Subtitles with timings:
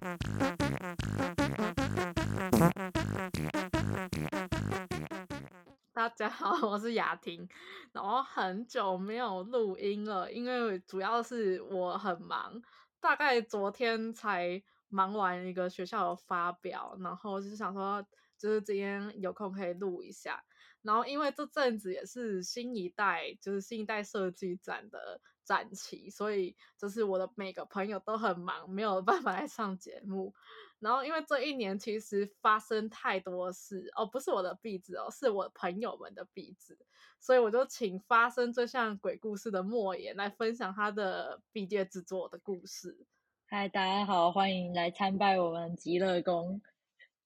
[5.92, 7.46] 大家好，我是雅婷，
[7.92, 12.62] 然后很久没有录音了，因为主要是我很忙，
[12.98, 18.02] 大概昨天才忙完一个学校的发表，然后就是想说，
[18.38, 20.42] 就是今天有空可以录一下。
[20.80, 25.20] 然后因为这阵子也是新一代，就是新一代设计展的
[25.50, 30.32] 展期，所以就是我的每个朋友都很忙，没有办法来上节目。
[30.78, 36.78] 然后因为这一年其实发生太多事哦，不是我的壁纸哦，是我朋友们的壁纸，
[37.18, 43.04] 所以我就请发生最像鬼故事的莫言来分享他的毕业制作的故事。
[43.48, 46.62] 嗨，大家好，欢迎来参拜我们极乐宫。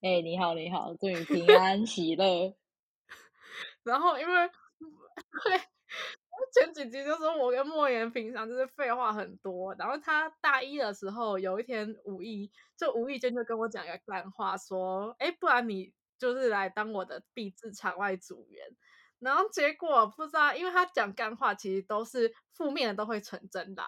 [0.01, 2.57] 哎，你好，你好，祝你平安喜乐。
[3.85, 4.51] 然后因为
[5.45, 5.61] 对
[6.55, 18.65] 前几集就说我跟莫言平常就是废话很多，然后他大一的时候有一天无意就无意间就跟我讲一个干话，说哎，不然你就是来当我的壁纸场外组员。
[19.19, 23.83] 然后结果不知道，因为他讲干话其实都是负面的，都会成真的，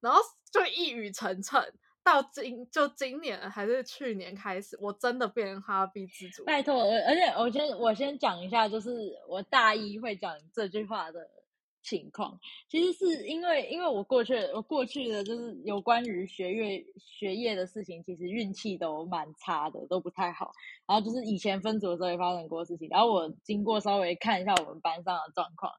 [0.00, 0.20] 然后
[0.52, 1.72] 就一语成谶。
[2.02, 6.44] 到今就今年还是去年开始，我真的变成哈比自主。
[6.44, 8.90] 拜托，而且我先我先讲一下，就是
[9.28, 11.20] 我大一会讲这句话的
[11.82, 20.52] 情况，其实是因为因为我过去我过去的就是有关于学业学业的事情，其实运气都蛮差的，都不太好。
[20.86, 25.72] 然后就是以前分组的时候也发生过事情，然后我经过稍微看一下我们班上的状况，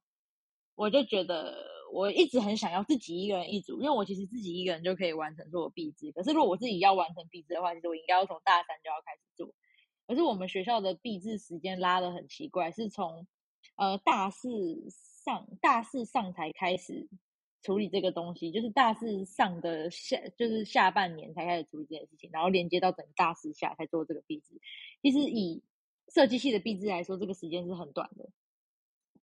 [0.76, 1.56] 我就觉得。
[1.94, 6.10] 我一直很想要自己一个人一组，因为我其实自己一个人就可以完成做壁纸。
[6.14, 9.54] 可是如果我自己要完成壁纸的话，其实我应该要从大三就要开始做。
[10.08, 13.28] 可是我们学校的壁纸时间拉的很奇怪，是从
[13.76, 14.48] 呃大四
[15.24, 17.08] 上大四上才开始
[17.62, 24.60] 处理这个东西，就是大四上的下就是下半年才开始处理这件事情，然后连接到整个大四下才做这个壁纸。
[25.02, 25.64] 其实以
[26.14, 28.30] 设计系的壁纸来说，这个时间是很短的。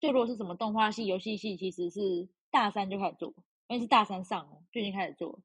[0.00, 2.28] 就如果是什么动画系、游戏系，其实是。
[2.50, 3.28] 大三就开始做，
[3.66, 5.38] 因为是大三上，就已经开始做。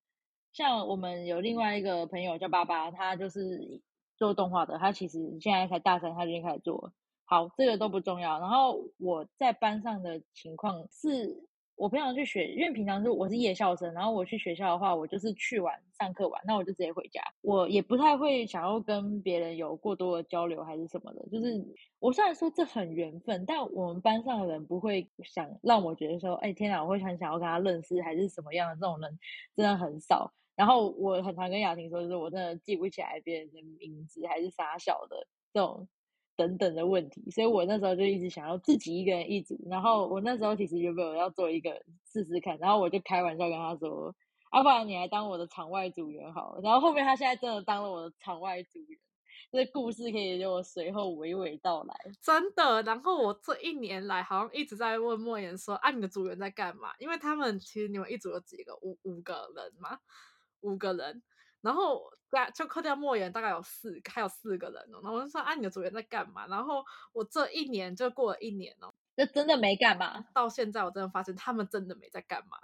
[0.53, 3.81] 像我们有另外一个朋友叫爸爸，他就是
[4.15, 6.93] 做动画的，他其实现在才大三，他就已经开始做。
[7.33, 8.39] 好，这个都不重要。
[8.39, 11.47] 然后我在班上的情况是。
[11.75, 17.19] 我平常去学，因为平常是我是夜校生，然后我去学校的话，我就是去完上课完，那我就直接回家。
[17.41, 21.25] 我也不太会想要跟别人有过多的交流，还是什么的。
[21.31, 21.65] 就是
[21.97, 29.19] 我虽然说这很缘分，但我们班上的人不会想让我觉得说，哎，天哪，我会很想要跟他认识，还是什么样的这种人
[29.55, 30.31] 真的很少。
[30.55, 35.87] 然后我很常跟雅婷说，就是我真的记不起来别人的名字，还是傻小的这种。
[36.35, 39.59] 等等的问题，所以我那时候就一直想要自己一个人一组。
[39.69, 44.15] 然后我那时候其实原本我要做一个试试看，然后我就开玩笑跟他说
[44.53, 48.99] ：“要不然你来当我的场外组员好。”然后后面他现在真的当了我的场外组员，
[49.51, 51.95] 这故事可以就我随后娓娓道来。
[52.21, 59.99] 真的，然后我这一年来好像一直在问莫言说：“啊，你的组员在干嘛？”因为他们其实你们一组有几个，五五个人嘛，
[60.61, 61.21] 五个人。
[61.61, 62.01] 然后
[62.33, 64.99] 加就扣掉莫言，大概有四，还有四个人哦。
[65.01, 66.83] 然后我就说：“啊，你的组员在干嘛？”然后
[67.13, 70.25] 我这一年就过了一年哦，就真的没干嘛。
[70.33, 72.57] 到现在我真的发现他们真的没在干嘛，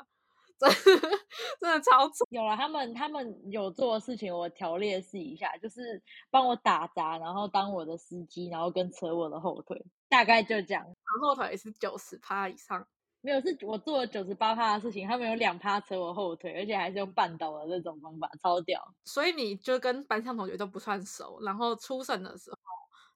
[0.57, 0.69] 真
[1.61, 2.55] 真的超有了。
[2.57, 10.83] 他们他们有做的事情，我条列试一下，就是帮我打杂，然后当我的司机，然后跟扯我的后腿，大概就这样。
[10.83, 12.87] 长后腿是九十趴以上。
[13.21, 18.81] 没有，是我做了九十八趴的事情，他们有两趴扯我后腿，而且还是用绊倒的那种方法，超屌。
[19.03, 22.57] 所以你就跟班上同学都不算熟，然后初审的时候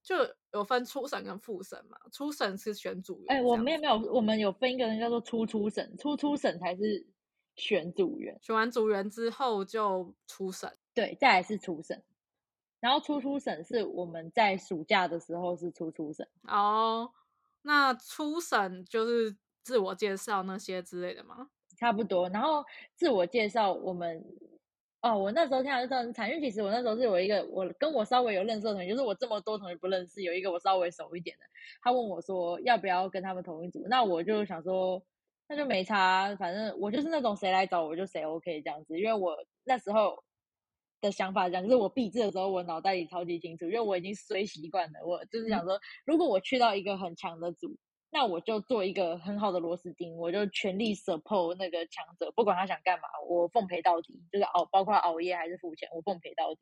[0.03, 0.15] 就
[0.51, 1.97] 有分初审跟复审嘛。
[2.11, 7.07] 初审是选组员，哎，我们也没有，我们有分一个人叫做初初审，初初审才是
[7.55, 12.03] 选组员，选完组员之后就初审，对，再来是初审，
[12.81, 16.27] 然后初初审是我们在暑假的时候是初初审。
[16.41, 17.09] 哦，
[17.61, 19.37] 那初审就是。
[19.63, 21.49] 自我介绍那些之类的吗？
[21.79, 22.29] 差不多。
[22.29, 22.63] 然后
[22.95, 24.23] 自我介绍，我们
[25.01, 31.45] 哦，我那时候听到就很惨，因为其实我那时候是有一个我跟我稍微有认识的同学，就是我这么多同学不认识，有一个我稍微熟一点的，
[31.81, 35.03] 他问我说要不要跟他们同一组，那我就想说
[35.49, 39.35] 那就没差，反正我就是那种谁来找我就谁 OK 这样子，因为我
[39.65, 40.23] 那时候
[41.01, 47.75] 的想法这样，就是我毕制的时候我脑袋里超级清楚，因为我已经衰习惯了，我就是想说，如果我去到一个很强的组。
[48.15, 56.61] 那我就做一个很好的螺丝钉，我就全力 support 那个强者，不管他想干嘛，我奉陪到底，就是熬，包括熬夜还是付钱，我奉陪到底。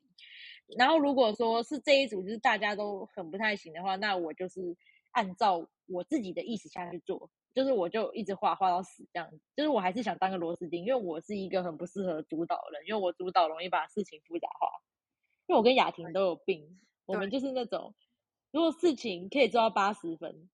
[0.78, 4.74] 然后如果说是这一组就是大家都很不太行的话，那我就是
[5.10, 9.38] 按照我自己的意思下去做，就是我就一直画画到死这样子。
[9.54, 14.68] 就是我还是想当个螺丝钉，因为我是一个很不适合主导的人，因为我主导容易把事情复杂化。
[15.48, 17.94] 因为我跟雅婷都有病，我们就是那种
[18.52, 20.48] 如果事情可以做到八十分，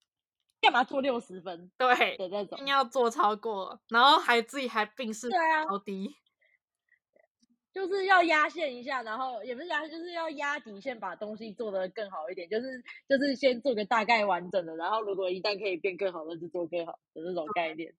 [0.63, 2.67] 干嘛做六十分对，的那种一定。
[2.67, 6.17] 要做超过，然后还自己还病逝对啊，超低。
[7.71, 12.49] 就是要压线一下，然后也不是压线，就是要压底线，把东西做得更好一点。
[12.49, 17.95] 就是就是先做个大概完整的，然后如果一旦可以变更好，那就做更好的那种概念。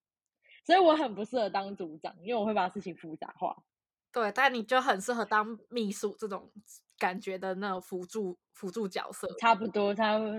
[0.66, 3.56] 所以我很不适合当组长，因为我会把事情复杂化。
[4.12, 6.52] 对，但你就很适合当秘书这种
[6.98, 9.28] 感觉的那种辅助辅助角色。
[9.40, 10.34] 差不多，差不多，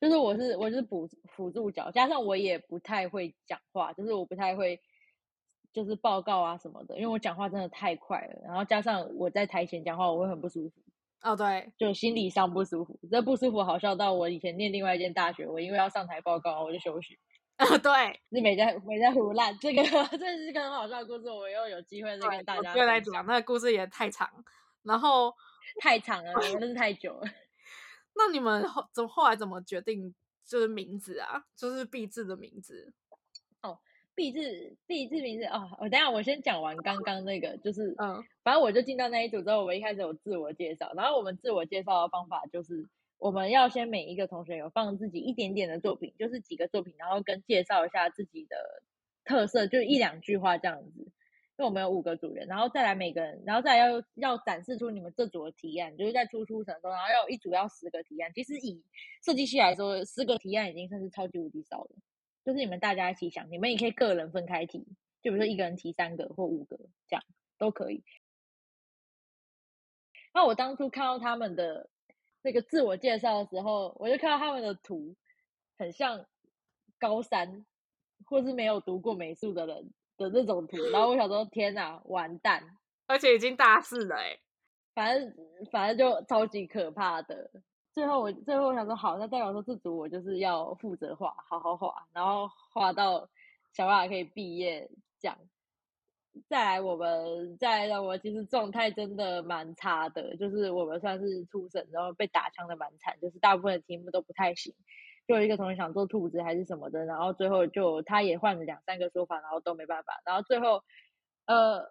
[0.00, 4.80] 就是我是我是辅辅助角，加上我也不太会讲话，就是我不太会
[5.72, 10.74] 就是报告啊什么的，因为我讲话真的太快了，然后加上我在台前讲话，我会很不舒服，
[11.20, 12.98] 哦，对，就心理上不舒服。
[13.10, 17.18] 这不舒服好笑到我以前念另外一间大学，我因为要上台报告，我就休息，
[17.56, 19.54] 啊，对，是没在没在胡乱。
[19.60, 19.82] 这个
[20.16, 24.26] 这是个很好笑的故事，我又有机会再跟大家我觉得来讲，那个故事也太长。
[24.82, 25.34] 然后，
[25.82, 27.28] 太长了，我真是太久了。
[28.14, 30.14] 那你们后怎么后来怎么决定
[30.44, 31.44] 就是名字啊？
[31.56, 32.92] 就是毕志的名字
[33.62, 33.78] 哦。
[34.12, 42.86] 毕志毕志名字哦，我等一下我先讲完刚刚那个，就是嗯，反正我就进到那一组之后，我们一开始有自我介绍，然后我们自我介绍的方法就是，
[43.16, 48.82] 我们要先每一个同学有放自己一点点的作品，就是几个作品，然后跟介绍一下自己的
[49.24, 51.10] 特色，就一两句话这样子。
[51.60, 58.32] 因为我们有五个组员，然后再来每个人，然后再要要展示出你们这组的提案，就是在初出程中，然后要一组要十个提案。
[58.32, 58.82] 其实以
[59.22, 61.90] 设计系来说，十个提案已经算是超级无敌少了。
[62.46, 64.78] 就是你们大家一起想，你们也可以个人分开提，
[65.20, 67.22] 就比如说一个人提三个或五个这样
[67.58, 68.02] 都可以。
[70.32, 71.90] 那我当初看到他们的
[72.40, 75.14] 那个自我介绍的时候，我就看到他们的图
[75.76, 76.24] 很像
[76.98, 77.66] 高三
[78.24, 82.62] 或是没有读过美术的人的那种图，然后我想说天哪，完蛋！
[83.06, 84.38] 而且已经大四了哎。
[84.94, 85.34] 反正
[85.72, 87.50] 反正就超级可怕的。
[87.92, 93.28] 最后我最后我想说好，那代表说这组我就是要负责画，好好画，然后画到
[93.72, 95.38] 小雅可以毕业这样。
[96.48, 104.74] 再来我们再来我其实状态真的蛮差的，就是我们算是初审，然后被打枪的蛮惨，就是大部分的题目都不太行。
[105.30, 110.82] 就有一个同学想做兔子还是什么的，然后最后就他也换了两三个说法，然后都没办法，然后最后
[111.46, 111.88] 呃。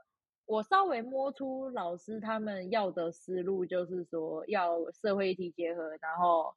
[0.52, 6.56] 我稍微摸出老师他们要的思路，就是说要社会议题结合，然后，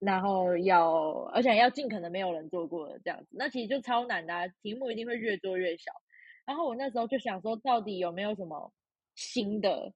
[0.00, 5.92] 然后要，而且要尽可能没有人做过的这样子，那其实就超难的、题目一定会越做越小。
[6.44, 8.72] 然后我那时候就想说，到底有没有什么
[9.14, 9.92] 新的，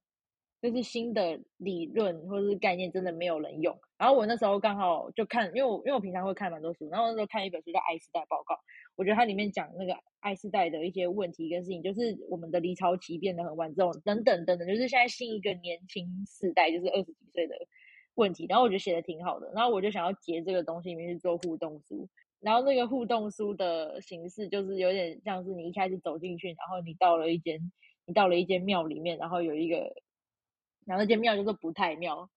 [0.61, 3.77] 就是新的理论或者是概念，真的没有人用。
[4.01, 8.55] 然后我那时候刚好就看，因为我因为我平常会看蛮多书，然后那时候看一本书叫《爱时代报告》。
[8.95, 17.53] 我觉得它里面讲那个爱世代的一些问题跟事情，就是我们的离巢期变得很晚，这种等等等等，就是现在新一个年轻世代，就是二十几岁的
[18.15, 18.47] 问题。
[18.49, 22.09] 然后我觉得写的挺好的，然后我就想要结这个东西里面去做互动书。
[22.39, 27.71] 然后那个互动书的形式就是有点像是你一开始走进去，然后你到了一间，
[28.07, 29.93] 你到了一间庙里面，然后有一个，
[30.87, 32.31] 然后那间庙叫做不太庙。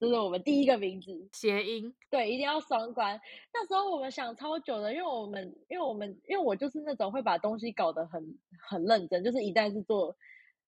[0.00, 3.18] 这是我们第一个名字，谐音对，一定要双关。
[3.52, 8.20] 那时候我们想超久的，因为我们，因为我们，因为我就是那种会把东西搞得很
[8.68, 10.14] 很认真，就是一旦是做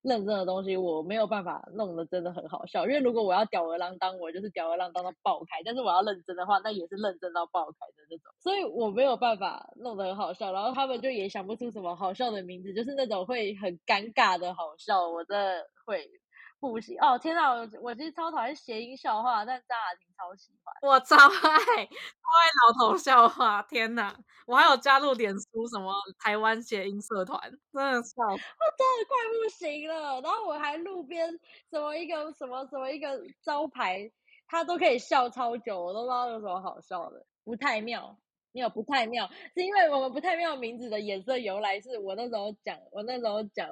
[0.02, 2.86] 认真的东西，我没有办法弄得真的很好笑。
[2.86, 8.32] 因为如果我要吊儿郎当，我就是吊儿郎当到爆开；但是我要认真的话，那也是认真到爆开的那种。
[8.38, 16.08] 所以我没有办法弄得很好笑，然后他们就也想不出什么好笑的名字，就是那种会很尴尬的好笑，我真的会。
[16.58, 17.18] 不行哦！
[17.18, 20.74] 天哪，我我其实超讨厌谐音笑话，但张雅婷超喜欢。
[20.82, 21.90] 我超爱超
[22.32, 24.16] 爱老头笑话，天哪！
[24.46, 27.38] 我还有加入脸书什么台湾谐音社团，
[27.72, 30.20] 真的笑，我真的快不行了。
[30.22, 31.28] 然后我还路边
[31.70, 34.10] 什么一个什么什么一个招牌，
[34.48, 37.26] 他都可以笑超久，我都不知道有什么好笑的。
[37.44, 38.18] 不太妙，
[38.52, 43.68] 没有不太妙，是因为我们不太妙名字的颜色由来，是我那时候讲，我那时候讲，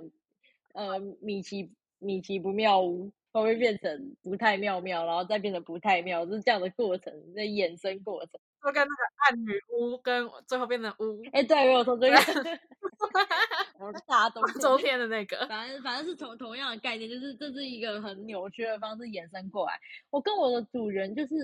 [0.75, 1.73] 呃，米奇。
[2.05, 12.17] 米奇不妙屋，会不会变成不太妙妙，然后再变成不太妙，就是这样的过程，那衍生过程，就跟那个暗女巫跟最后变成巫，哎，对，没有从这个，
[13.81, 19.81] 我大家都 周天的那个，反正反正是同同样的概念，就是这是一个很扭曲的方式衍生过来。
[20.11, 21.35] 我跟我的主人就是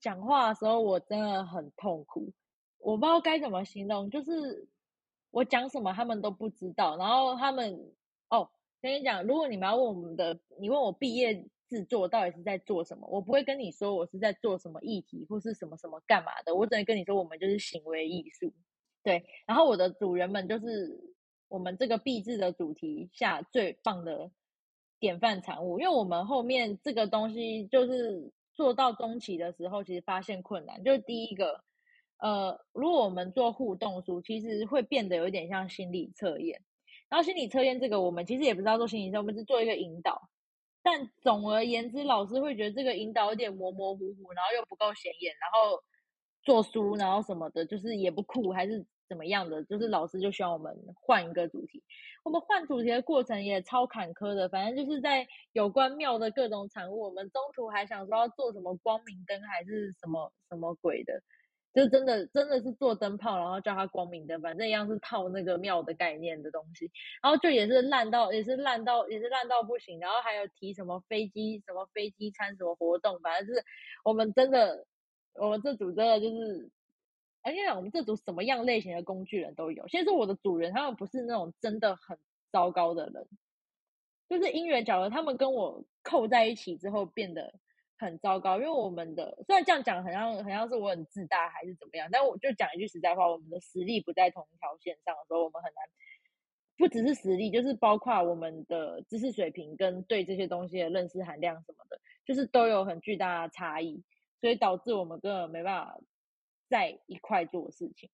[0.00, 2.30] 讲话的时候，我真的很痛苦，
[2.78, 4.68] 我不知道该怎么形容，就是
[5.30, 7.90] 我讲什么他们都不知道，然后他们
[8.28, 8.50] 哦。
[8.80, 18.52] 跟你讲，如果你们要问我们的，你问我毕业制作到底是在做什么，我不会跟你说我是在做什么议题或是什么什么干嘛的，我只能跟你说我们就是行为艺术。
[19.02, 21.14] 对，然后我的组员们就是
[21.48, 24.30] 我们这个毕制的主题下最棒的
[25.00, 31.64] 典范产物，因为我们后面这个东西就是做到中期的时候，其实发现困难，就是第一个，
[32.18, 36.60] 呃，如果我们做互动书，其实会变得有点像心理测验。
[37.08, 40.28] 然后心理测验这个，我们其实也不知道做心理测，我们是做一个引导。
[40.82, 45.82] 但总而言之，老师会觉得这个引导有点模模糊糊，然后又不够显眼，然后
[46.42, 49.62] 做书，然后什么的，就是也不酷，还是怎么样的？
[49.64, 51.82] 就是老师就希望我们换一个主题。
[52.24, 61.22] 我们换主题的过程也超坎坷的，反正就是在有关庙的各种产物，我们中途还想说要做什么光明灯还是什么什么鬼的。
[61.78, 66.90] 就真的真的是做灯泡，然后叫它光明灯，反正一样是套那个庙的概念的东西，
[67.22, 73.64] 然后就也是烂到也是烂到也是烂到不行，然后还有提什么飞机什么飞机餐什么活动，反正就是
[74.02, 74.86] 我们真的
[75.34, 76.68] 我们这组真的就是，
[77.42, 79.86] 而且我们这组什么样类型的工具人都有。
[79.86, 82.18] 先说我的组员，他们不是那种真的很
[82.50, 83.28] 糟糕的人，
[84.28, 87.54] 就是因缘巧合，他们跟我扣在一起之后变得。
[87.98, 95.84] 很糟糕，因为我们的虽然这样讲，好像好像是我很自大还是怎么样，但我就讲一句实在话，我们的实力不在同一条线上的时候，我们很难，
[96.76, 104.04] 不只是实力，就是包括我们的知识水平跟对这些东西的认识含量什么的，就是都有很巨大的差异，
[104.40, 105.98] 所以导致我们根本没办法
[106.68, 108.08] 在一块做事情。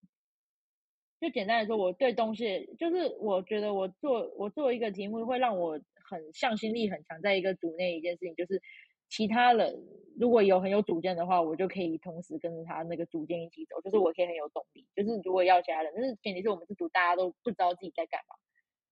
[1.20, 5.78] 就简单来说，我对东西，就是我觉得我做我做一个题目会让我
[6.10, 8.62] 很向心力很强，在一个组内一件事情就是。
[9.08, 9.82] 其他人
[10.18, 14.87] 如果有很有主见的话，我就可以同时跟着他那个主见一起走，就是我可以很有动力。
[14.94, 18.37] 就是如果要其他人，但是前提是我们这组大家都不知道自己在干嘛，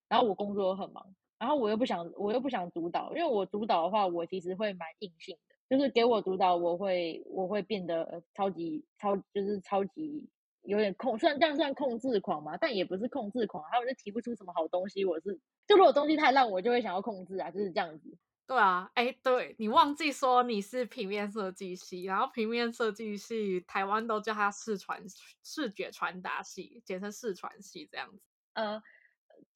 [0.08, 10.28] 然后我工作很忙，然后我又不想我又不想主导，因为我主导的话，我其实会蛮硬性的，就是给我主导，我会我会变得超级超就是超级
[10.62, 18.16] 有点控，虽然这样算控制狂嘛，但也不是控制狂，他们就提不出什么好东西，我是就如果东西太烂，我就会想要控制啊，就是这样子。
[18.46, 25.02] 对啊，哎，对你忘记说你是平面设计系，然后平面设计系台湾都叫它视传
[25.42, 28.20] 视觉传达系，简称视传系这样子。
[28.52, 28.82] 呃，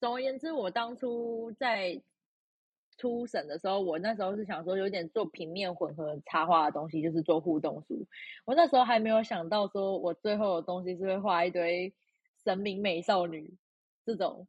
[0.01, 2.01] 总而言之，我当初在
[2.97, 8.07] 初审的时候，我那时候是想说有点做平面混合插画的东西，就是做互动书。
[8.47, 11.93] 我那时候还没有想到说我最后的东西是会画一堆
[12.45, 13.59] 神明美少女
[14.07, 14.49] 这种。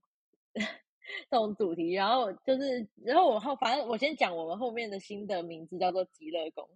[1.30, 6.68] 这种主题，然后就是，然后我后反正我先讲我们后面的新的名字叫做极乐宫。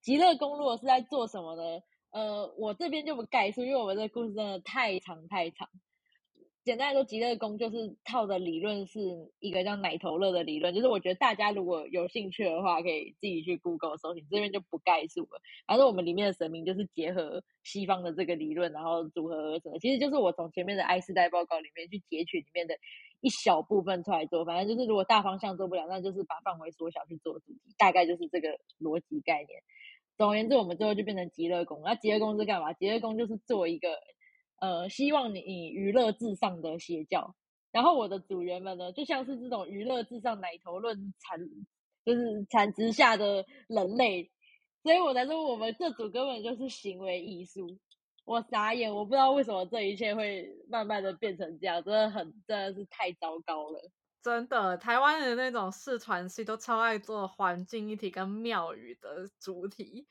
[0.00, 1.82] 极乐宫如果是在做什么呢？
[2.10, 5.68] 呃，我这边就不概述，因为我们的故事真的太长太长。
[6.62, 9.00] 简单来说，极乐宫就是套的理论是
[9.38, 15.42] 一个叫奶头乐的理论，就是我觉得大家如果有兴趣的话，可以自己去 Google 搜寻，这边就不概述了。
[15.66, 19.78] 反正我们里面的神明就是结合西方的这个理论，然后组合而成的。
[19.78, 22.74] 其实就是我从前面的爱世代报告里面去截取里面的
[23.24, 29.62] 一小部分出来做，反正就是如果大方向做不了，那就是把范围缩小去做主题，大概就是这个逻辑概念。
[30.18, 31.80] 总而言之，我们最后就变成极乐宫。
[31.82, 32.74] 那极乐宫是干嘛？
[32.74, 33.88] 极乐宫就是做一个。
[34.60, 37.34] 呃，希望你以娱乐至上的邪教，
[37.72, 41.38] 然后我的组员们呢，就像是这种娱乐至上奶头论产，
[42.04, 44.30] 就是产值下的人类，
[44.82, 47.78] 所以我才说我们这组根本就是行为艺术。
[48.24, 53.90] 我傻眼，我不知道为什么这一切会慢慢的变成这样，真的很真的是太糟糕了。
[54.22, 60.06] 真的，台湾的那种视传系都超爱做环境一体跟庙宇的主体。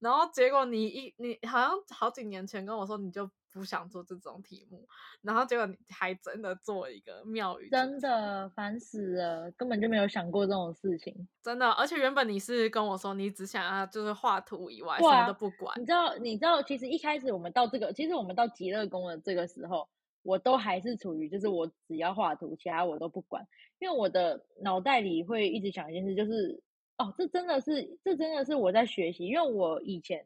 [0.00, 4.86] 然后结果你一你好像好几年前跟我说你就不想做这种题目，
[5.22, 11.70] 然后结果你还真的做一个庙宇，真的烦死了，根本就没有想过这种事情，真的。
[11.70, 19.88] 而且原本你是跟我说你只想要就是画图以外什么都不管，你知道你知道其实一开始我们到这个，其实我们到极乐宫的这个时候，
[20.22, 23.46] 我都还是处于就是我只要画图，其他我都不管，
[23.78, 26.60] 因为我的脑袋里会一直想一件事，就是。
[26.96, 30.24] 哦，这真的是，这真的是我在学习，因为我以前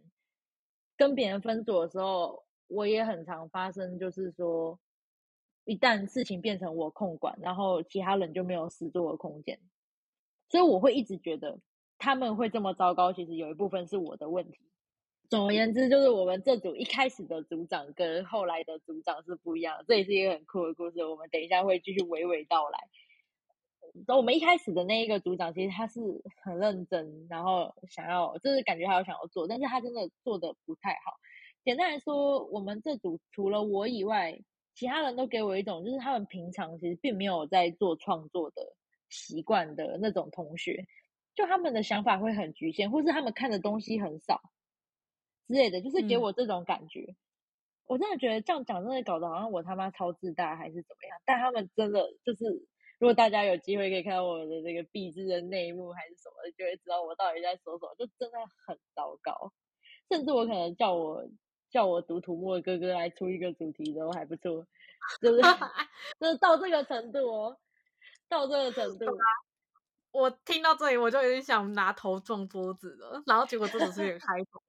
[0.96, 4.78] 跟别人分组的时候，我也很常发生，就是说，
[5.64, 9.58] 一旦事情变成我控管，然后其他人就没有实做的空间，
[10.50, 11.58] 所以我会一直觉得
[11.96, 14.60] 他们会这么糟糕，其实有一部分是我的问题。
[15.30, 22.78] 总而言之，就是我们这组一开始的组长跟后来的组长是不一样，这也是一个很酷的故事，我们等一下会继续娓娓道来。
[24.16, 26.00] 我们一开始的那一个组长，其实他是
[26.42, 31.12] 很认真，然后想要，就是感觉他有想要做，但是他真的做的不太好。
[31.64, 34.38] 简单来说，我们这组除了我以外，
[34.74, 38.74] 其他人都给我一种，就是他们平常其实并没有在做创作的
[39.08, 40.86] 习惯的那种同学，
[41.34, 44.40] 就他们的想法会很局限，或是他们看的东西很少
[45.46, 47.14] 之类的，就是给我这种感觉。
[47.86, 51.20] 我真的觉得这样讲，真的搞得好像我他妈超自大还是怎么样？
[51.24, 52.66] 但他们真的就是。
[52.98, 59.52] 如果大家有机会可以看到我的这个壁纸的内幕还是什么，就会知道我到底在说什么，就真的很糟糕。
[60.10, 61.22] 甚至我可能叫我
[61.70, 64.66] 叫我读土木的哥哥来出一个主题都还不错，
[65.20, 65.40] 就是
[66.18, 67.58] 就是到这个程度哦，
[68.28, 69.06] 到这个程度。
[70.10, 74.62] 我听到这里，我就有点想拿头撞桌子了，然后结果真的是有点开头。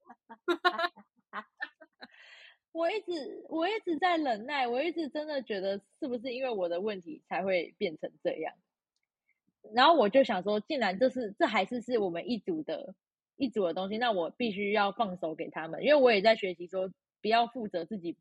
[2.72, 8.54] 我一直我一直在忍耐，我一直真的觉得是不是因为我的问题才会变成这样？
[9.74, 12.94] 然后我就想说，既然这是这还是是我们一组的
[13.36, 18.16] 一组的东西，那我必须要放手给他们，因为我也在学习说不要负责自己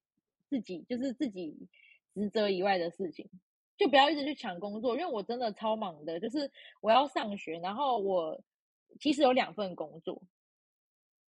[0.49, 1.67] 自己就是自己
[2.13, 3.29] 职责以外的事情。
[3.77, 6.51] 就不要一直去抢工作，因为我真的超忙的，就是
[6.81, 8.43] 我要上学，然后我
[8.99, 10.21] 其实有两份工作。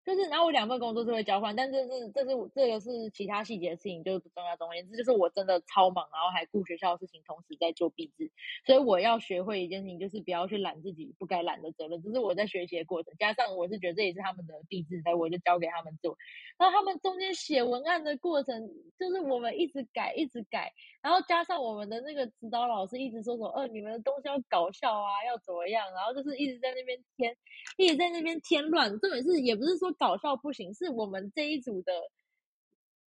[0.05, 4.57] 就是，然后我两份工作是会交换，但这是这是这个是其他细节的事情，就是不重要。
[4.57, 8.31] 总而言之，就是我真的超忙，然后还顾学校的事情，同时在做毕制，
[8.65, 12.01] 所以我要学会一件事情，就是不要去揽自己不该揽的责任。
[12.01, 16.17] 这是我在学习的过程，加上我是觉得这也是他们的毕制，所以我就交给他们做。
[16.57, 27.35] 然后他们中间写文案的过程，就是我们一直改，一直改，然后加上我们的那个指导老师一直说说，呃，你们的东西要搞笑啊，要怎么样，然后就是一直在那边添，
[27.77, 28.89] 一直在那边添乱。
[28.99, 29.88] 重点是也不是说。
[29.93, 31.93] 搞笑不行，是我们这一组的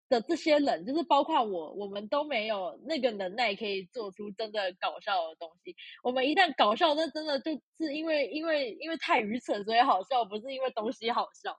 [0.08, 5.74] 的这些人，就是包括我，我们都没有那个能耐可以做出真的搞笑的东西。
[6.02, 11.56] 我们一旦搞笑，那真的就是因为因为因为太愚蠢，所以好笑，不是因为东西好笑。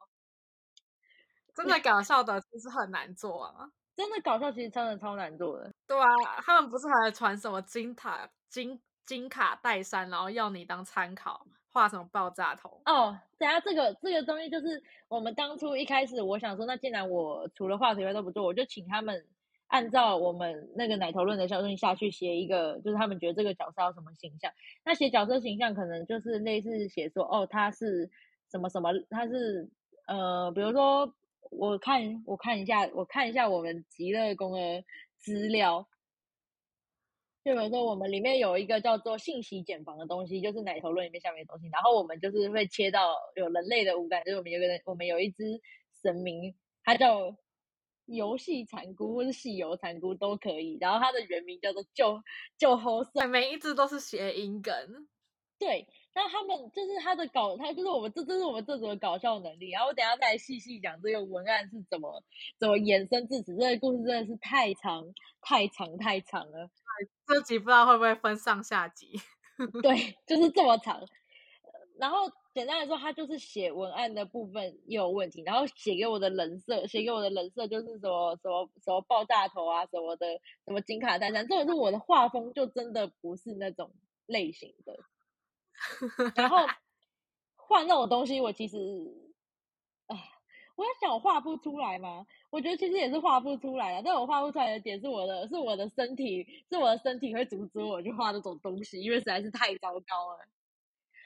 [1.55, 3.69] 真的搞笑的其实很难做啊！
[3.95, 5.71] 真的搞笑其实真的超难做的。
[5.85, 6.07] 对啊，
[6.41, 11.45] 他们不是还传什么金塔金金卡戴珊，然后要你当参考。
[11.73, 12.79] 画什么爆炸头？
[12.85, 19.25] 哦，等下这个这个东西就是我们当初一开始我想说，那既然我除了画图以外都不做，我就请他们
[19.67, 24.51] 按照我们那个奶头论的小顺下去写一个，就是他们觉得这个角色要什么形象。
[24.85, 28.09] 那写角色形象可能就是类似写说，哦，他是
[28.51, 29.67] 什么什么，他是
[30.05, 31.11] 呃，比如说
[31.49, 34.83] 我看我看一下，我看一下我们极乐宫的
[35.17, 35.87] 资料。
[37.43, 41.69] 就比如说，我们里面有一个叫做信息茧房的东西，就是奶头论里面下面的东西。
[41.71, 45.43] 然后我们就是会切到有人类的五感，就是我们有个人，我们有一只
[46.01, 47.35] 神明，它叫
[48.05, 50.77] 游戏残菇或是戏游残菇都可以。
[50.79, 52.21] 然后它的原名叫做救
[52.57, 54.73] 救猴色，每一只都是谐音梗。
[55.59, 59.71] 对，那他们就是他的搞，他就是我们这这是我们这组的搞笑能力。
[59.71, 62.23] 然后我等下再细细讲这个文案是怎么
[62.59, 63.55] 怎么延伸至此。
[63.55, 66.69] 这个故事真的是太长太长太长了。
[67.25, 69.19] 这集不知道会不会分上下集？
[69.81, 71.01] 对，就是这么长。
[71.99, 80.27] 然后简单来说，他就是写文案的部分又有问题，然后写给我的人设，写给我的人设就是什么什么什么爆炸头啊，什么的，
[80.65, 83.91] 什么金卡戴珊，这种是我的画风就真的不是那种
[84.25, 84.95] 类型的。
[86.35, 86.65] 然后
[87.55, 88.77] 画那种东西，我其实，
[90.07, 90.15] 啊，
[90.75, 92.25] 我在想，我画不出来吗？
[92.49, 100.47] 我觉得其实也是画不出来的，但我画不出来的点是我的，是我的身体，是我的身体会阻止我去画这种东西，因为实在是太糟糕了。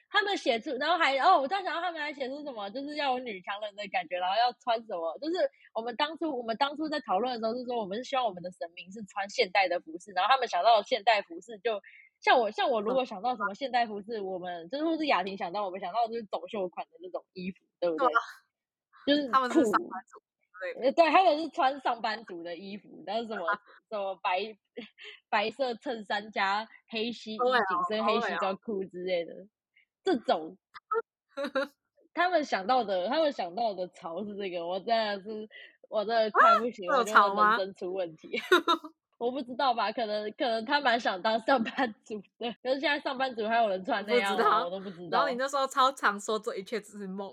[0.10, 5.36] 他们写出，然后还哦，我在想他们还写出什么，就是要有女强人的感觉，然后要穿什么，就是
[5.74, 11.82] 我们当初我们当初在讨论的时候是说，我们是希望我们的神明是穿现代的服饰，然后他们想到现代服饰，就
[12.28, 18.08] 像我像我如果想到什么现代服饰，我们就是或是雅婷想到，我们想到就是走秀款的那种衣服，对不对？
[19.06, 20.22] 就是他们是上班族。
[20.60, 23.46] 对，对，他们是穿上班族的衣服，然后什么
[23.90, 24.58] 什么白
[25.30, 28.58] 白色衬衫加黑西衣、紧身黑西装。
[28.58, 29.48] 裤之类的，
[30.04, 30.58] 这种
[32.14, 35.48] 他们想到的，他们想到的潮是这个，我真的是
[35.88, 38.30] 我真的看不行，我觉得人生出问题，
[39.18, 39.92] 我不知道吧？
[39.92, 45.18] 可能可能他蛮想当上班族的，可是现在上班族还有人穿那样，我都不知道。
[45.18, 47.30] 然后你那时候超常说这一切只是梦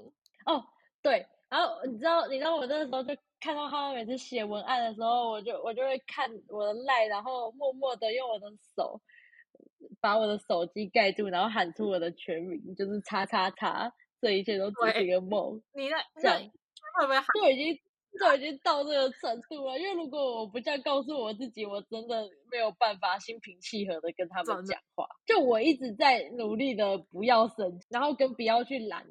[0.46, 0.64] 哦，
[1.02, 1.26] 对。
[1.50, 9.00] 然后你知道，你知道我那个时候就看到他们每次写文案的时候，我就我就会看我的赖，然后默默的用我的手
[10.00, 15.62] 把我的手机盖住，然后喊出我的全名，就是叉叉叉，这一切都只是一个梦。
[15.74, 17.80] 你那这样会不会就已经
[18.20, 19.78] 就已经到这个程度了？
[19.78, 25.06] 因为如果我不这样告诉我自己，我真的没有办法心平气和的跟他们讲话。
[25.26, 29.06] 就我一直在努力的不要生气，然后跟不要去拦。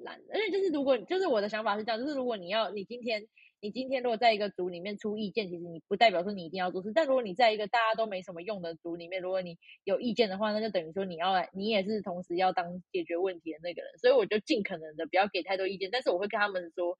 [0.00, 3.26] 懒，而且就是如果就是我的想法是这样，就是如果你要你今天
[3.60, 6.92] 你今天如果在一个组里面出意见，其实你不代表说你一定要做事。
[6.94, 13.98] 但如果你在一个大家都没什么用的组里面，如果你有意见的话，那就等于说你要来，你也是同时要当解决问题的那个人。
[13.98, 16.96] 所以我就尽可能的不要给太多意见，但是我会跟他们说，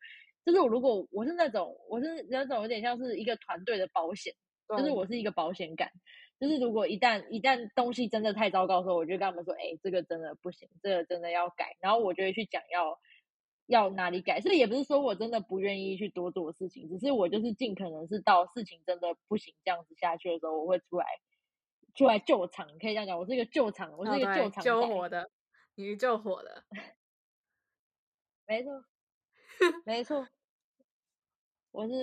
[0.48, 4.32] 就是我如果我是那种我是那种有点像是一个团队的保险，
[4.66, 5.90] 就是我是一个保险杆。
[6.40, 12.98] 就是如果一旦一旦东西真的太糟糕的时候，我就跟他们说，哎，这个真的不行，这个真的要改，然后我就会去讲要
[13.66, 14.40] 要哪里改。
[14.40, 21.04] 所以也不是说我真的不愿意去多做事情，只是我就是尽可能是到事情真的不行这样子下去的时候，我会出来
[21.94, 25.30] 出来救场，可以这样讲，我是一个救场，我是一个救场救火的，
[25.74, 26.64] 你救火的，
[28.46, 28.84] 没错，
[29.84, 30.26] 没错。
[31.78, 31.94] 我是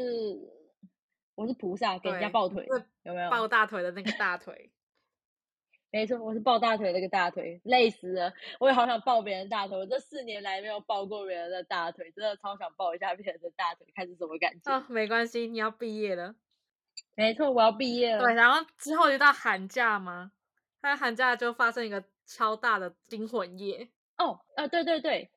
[1.36, 2.66] 我是菩萨，给人家抱腿，
[3.04, 4.72] 有没有抱大腿的那个大腿？
[5.92, 8.34] 没错，我是抱大腿那个大腿，累死了！
[8.62, 14.72] 我也好想抱别人大腿，我这四年来没有抱过别人的大腿，真的超想抱一下别人的大腿，看是什么感觉。
[14.72, 16.36] 啊，没关系，你要毕业了。
[17.16, 18.24] 没错，我要毕业了。
[18.24, 20.32] 对，然后之后就到寒假吗？
[20.82, 23.90] 他寒假就发生一个超大的惊魂夜。
[24.18, 25.30] 哦，啊，对对对。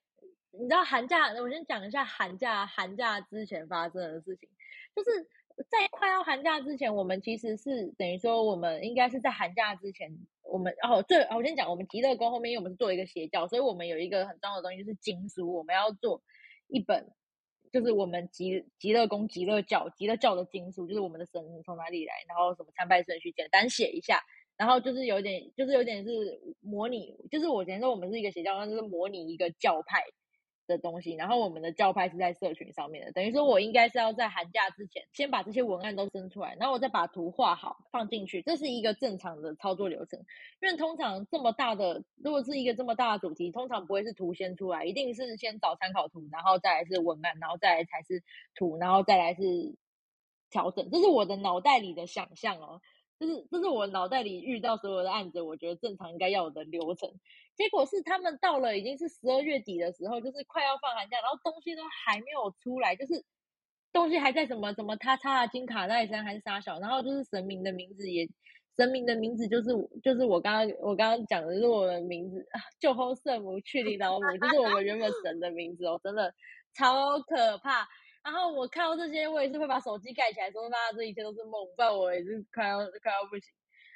[0.52, 2.66] 你知道寒假，我先讲一下寒假。
[2.66, 4.48] 寒假之前发生的事情，
[4.96, 5.22] 就是
[5.68, 10.11] 在快要寒假之前，我们其实是等于说，我们应该是在寒假之前，
[10.42, 16.22] 我们哦，对，我先讲，我们极乐宫后面，因为我们是做一个邪教，所以我们有一个很重要的东西就是经书，我们要做
[16.66, 17.06] 一本，
[17.70, 24.24] 就是我们极极乐宫极乐教极乐教的经书，就是我们的神从哪里来，然后什么参拜顺序，简单写一下，
[24.56, 30.02] 然后就是有点，就是有点是模拟，就是我觉得我们是一个邪教，那就是模拟一个教派。
[30.68, 40.20] 的东西，然后我们的教派是在社群上面的，等于说我应该是要在寒假之前先把这些文案都生出来，然后我再把图画好放进去，这是一个正常的操作流程。
[40.61, 48.22] 因为通常这么大的，如果是一个这么大的主题，通常不会是图先出来，一定是先找参考图，然后再来是文案，然后再来才是
[48.54, 49.74] 图，然后再来是
[50.50, 50.90] 调整。
[50.90, 52.81] 这是我的脑袋里的想象哦，
[53.18, 57.11] 就是这是我脑袋里遇到所有的案子，我觉得正常应该要有的流程。
[57.57, 63.24] 结果是他们到了已经是十二月底的时候，就是快要放寒假，然后东西都还没有出来，就是
[63.92, 68.28] 东西还在什么什么他插的金卡戴珊还是沙小，然后就是神明的名字也
[68.76, 69.70] 神明的名字就是
[70.04, 72.46] 就是我刚刚我刚刚讲的是我的名字
[72.78, 76.33] 救后圣母去领导母，就是我们原本神的名字哦，真的
[76.74, 77.88] 超可怕。
[78.28, 83.50] 然后我看到这些，我也是会把手机盖起来，说妈这一切都是梦，不然我也是快要快要不行。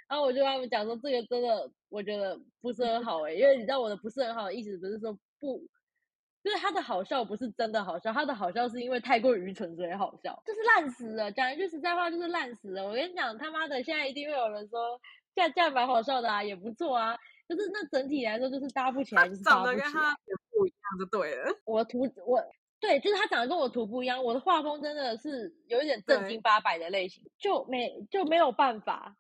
[0.09, 5.59] 然后我就跟他们讲说，这个真的我觉得不是很好哎，因为你知道我的不是很好的意思，不是说不，
[6.43, 11.31] 就是他的好笑不是真的好笑，他的好笑是因为太过愚蠢所以好笑，就是烂死了。
[11.31, 12.83] 讲一句实在话，就是烂死了。
[12.89, 14.99] 我跟你讲，他妈的，现在一定会有人说，
[15.35, 17.15] 这样这样蛮好笑的啊，也不错啊。
[17.49, 20.17] 就是那整体来说，就是搭不起来，就是长得跟他
[20.51, 21.55] 不一样就对了。
[21.67, 22.43] 我图我
[22.83, 29.17] 对，就是他长得跟我图不一样，我的画风真的是有一点正经八百的类型，就没就没有办法。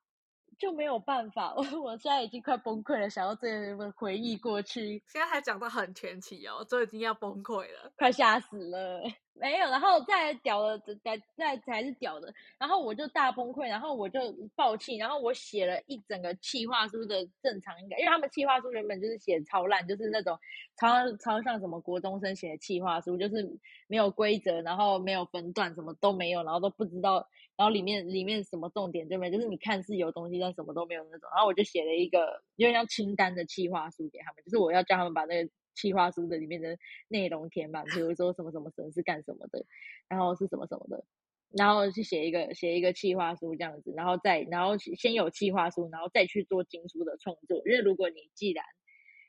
[0.58, 3.48] 就没有办法， 我我现在已经快崩溃了，想要这
[3.96, 5.02] 回忆过去。
[5.06, 9.02] 现在还讲到很前期哦，都已经要崩溃了，快吓死了。
[9.34, 12.32] 没有，然后再屌的，再再才是屌的。
[12.58, 14.20] 然后我就大崩溃，然后我就
[14.54, 20.38] 爆气，然后我写了一整个气话书的正常应该，因为他们气话书原本就是写超烂，就是那种
[20.78, 27.26] 超超像什么国中生写的气话书，就是没有规则，然后没有分段，什么都没有，然后都不知道。
[27.62, 31.30] 然后里面里面什么重点就没，就是你看是有东西，但什么都没有那种。
[31.32, 39.64] 然后我就写了一个有点像清单的企划书给他们，就是我要叫他们把那个企划书的里面的内容填满，比如说什么什么神是干什么的，
[40.08, 41.04] 然后是什么什么的，
[41.52, 47.58] 然后去写一个写一个企划书这样子，然后再然后先有企划书，然后再去做经书的创作。
[47.64, 48.64] 因为如果你既然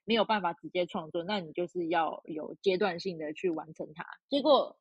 [0.06, 4.04] 没有办法直接创作，那你就是要有阶段性的去完成它。
[4.28, 4.76] 结果。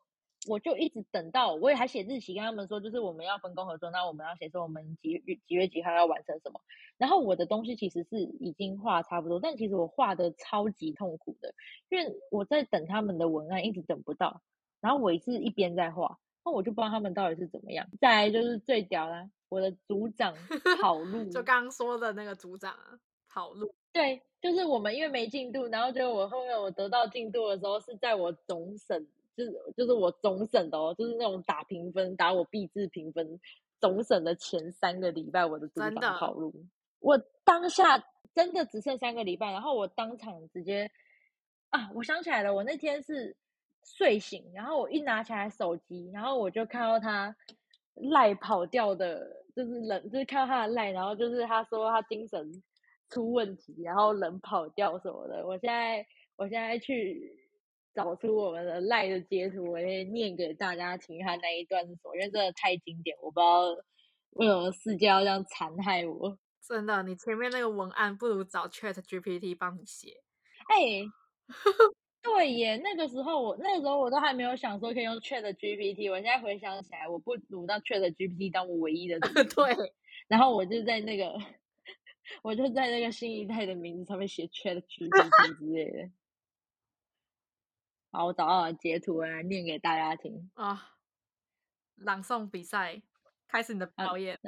[0.48, 6.61] 我就一直等到，我也还写日期跟他们说，就是我们要分工合作，那我们要写说我们几月几月几号要完成什么。
[6.98, 11.55] 然后我的东西其实是已经画差不多，但其实我画的超级痛苦的，
[11.90, 14.42] 因为我在等他们的文案，一直等不到。
[14.81, 17.87] 然后我是一边在画，那我就不知道他们到底是怎么样。
[18.00, 20.35] 再来就是最屌啦，我的组长
[20.81, 23.72] 跑 路，就刚刚说的那个组长啊，跑路。
[23.92, 29.07] 对，就是我们因为没进度，然后就我后面我得到进度的时候是在我总审。
[29.36, 33.40] 就是就是我总审的哦，就是那种打评分打我币制评分
[33.80, 36.52] 总审的前三个礼拜，我的组长跑路。
[37.00, 40.90] 我当下真的只剩三个礼拜，然后我当场直接
[41.70, 43.36] 啊，我想起来了，我那天是
[43.84, 47.34] 睡醒，然后我一拿起来手机，然后我就看到他
[47.94, 52.62] 赖跑掉的，就是冷，就是看到他的赖，然后就是他说他精神
[53.08, 55.46] 出问题，然后人跑掉什么的。
[55.46, 57.41] 我现在我现在去。
[57.94, 62.14] 找出我们的赖的截图，我也念给大家听，他那一段是什么？
[62.16, 63.68] 因为真的太经典，我不知道
[64.31, 66.38] 为什么世界要这样残害我。
[66.66, 70.09] 真的，你前面那个文案不如找 Chat GPT 帮你写。
[70.68, 71.05] 哎，
[72.22, 79.18] 对耶，那个时候我那个时候我都还没有想说可以用 Chat GPT，我现在回想起来，我不如让 Chat GPT 当我唯一的。
[79.55, 79.92] 对，
[80.28, 81.35] 然后我就在那个
[82.42, 86.11] 我就在那个新一代的名字上面写 Chat GPT 之类的。
[88.12, 90.51] 好，我找到了截图，我来念给大家听。
[90.53, 90.90] 啊，
[91.96, 93.01] 朗诵比赛
[93.48, 94.38] 开始你的表演。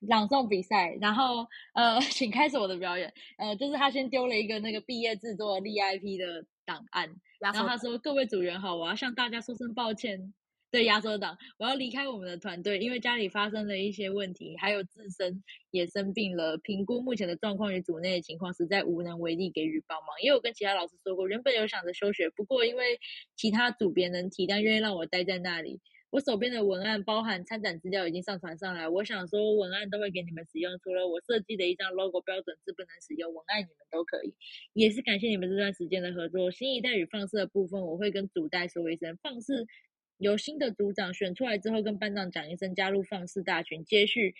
[0.00, 3.14] 朗诵比赛，然后呃， 请开始我的表演。
[3.38, 7.08] 呃，就是他先丢了一个那个毕业制作 VIP 的档案，
[7.38, 10.34] 然后他说：“各位组员好，我要向大家说声抱歉。”
[10.74, 16.58] 对，压缩党，我要离开我们的团队，因为家里发生了一些问题，还有自身也生病了。
[16.58, 20.20] 评估目前的状况与组内的情况，实在无能为力给予帮忙。
[20.20, 22.98] 因为我跟其他老师说过，原本有想着休学，不过因为
[23.36, 25.80] 其他组别能提，但愿意让我待在那里。
[26.10, 34.34] 我手边的文案包含参展资料已经上传上来，我想说文案都会给你们使用，除了我设计的一张 logo 标准字不能使用，文案你们都可以。
[34.72, 36.50] 也是感谢你们这段时间的合作。
[36.50, 39.68] 新一代与放肆的部分，我会跟组代说一声放肆。
[40.18, 44.34] 由新的组长选出来之后，跟班长讲一声加入放肆大群，接续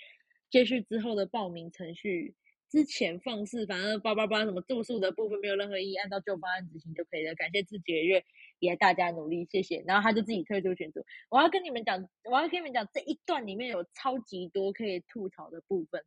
[0.50, 2.34] 接续之后的报名程序。
[2.70, 7.32] 之前放肆，反正叭叭叭什么住宿的部分没有任何意义，按照旧方案执行就可以了。
[7.37, 8.24] 感谢自己的月，
[8.58, 9.84] 也大家努力，谢谢。
[9.87, 11.04] 然后他就自己退出群组。
[11.28, 16.02] 我要跟你们讲，我要跟你们讲，这一段里面有超级多可以吐槽的部分。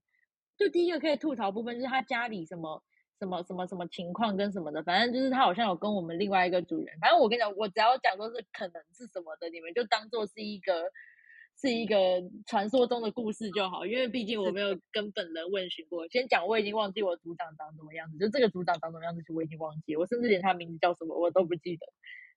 [0.58, 2.84] 就第一个可以吐槽部分，就是他家里什么。
[3.20, 10.92] 什么什么什么情况跟什么的，反正就是他好像有跟我们另外一个主人，反正我跟你讲，我只要讲说是可能是什么的，你们就当做是一个
[11.60, 11.98] 是一个
[12.46, 16.08] 传说中的故事就好，因为毕竟我没有跟本人问询过。
[16.10, 21.86] 先讲我已经忘记我组长长什么样子，就这个组长长什么样子，我已经忘记，我甚至连他名字叫什么我都不记得。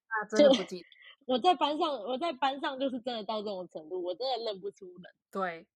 [0.08, 0.86] 啊，真的不记得。
[1.26, 5.12] 我在班上，我在班上就是真的到这种程度，我真的认不出人。
[5.30, 5.66] 对。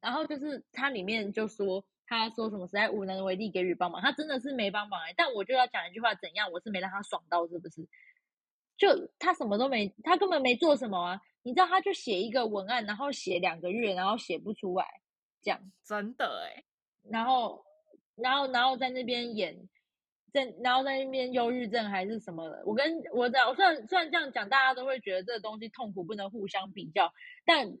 [0.00, 1.84] 然后就是它里面就说。
[2.08, 5.12] 他说什么实在无能为力给予帮忙，他真的是没帮忙哎。
[5.14, 6.50] 但我就要讲一句话，怎样？
[6.50, 7.86] 我是没让他爽到，是不是？
[8.78, 11.20] 就他什么都没，他根本没做什么啊！
[11.42, 14.86] 你知道，他就写一个文案，然后写两个月，然后写不出来，
[15.42, 16.64] 这样真的哎。
[17.10, 17.62] 然后，
[18.16, 19.68] 然后，然后在那边演，
[20.32, 22.62] 在然后在那边忧郁症还是什么的。
[22.64, 27.12] 我跟我讲，虽然虽然这样讲，大家都会觉得这个东西痛苦，不能互相比较，
[27.44, 27.76] 但。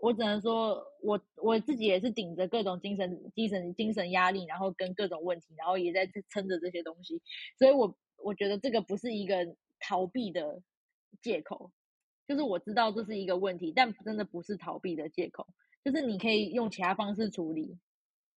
[0.00, 7.20] 我只能说，我我自己也是顶着各种精神、精神、精神压力，然后跟各种问题，然后也在撑着这些东西，
[7.58, 10.62] 所以我我觉得这个不是一个逃避的
[11.20, 11.70] 借口，
[12.26, 15.46] 就是我知道这是一个问题，但真的不是逃避的借口，
[15.84, 17.78] 就是你可以用其他方式处理。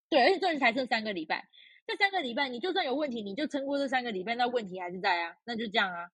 [0.09, 1.47] 对，而且这才剩三个礼拜，
[1.87, 6.09] 这三个礼拜你就算有问题，你就撑过这三个礼拜，那问题还是在啊，那就这样啊，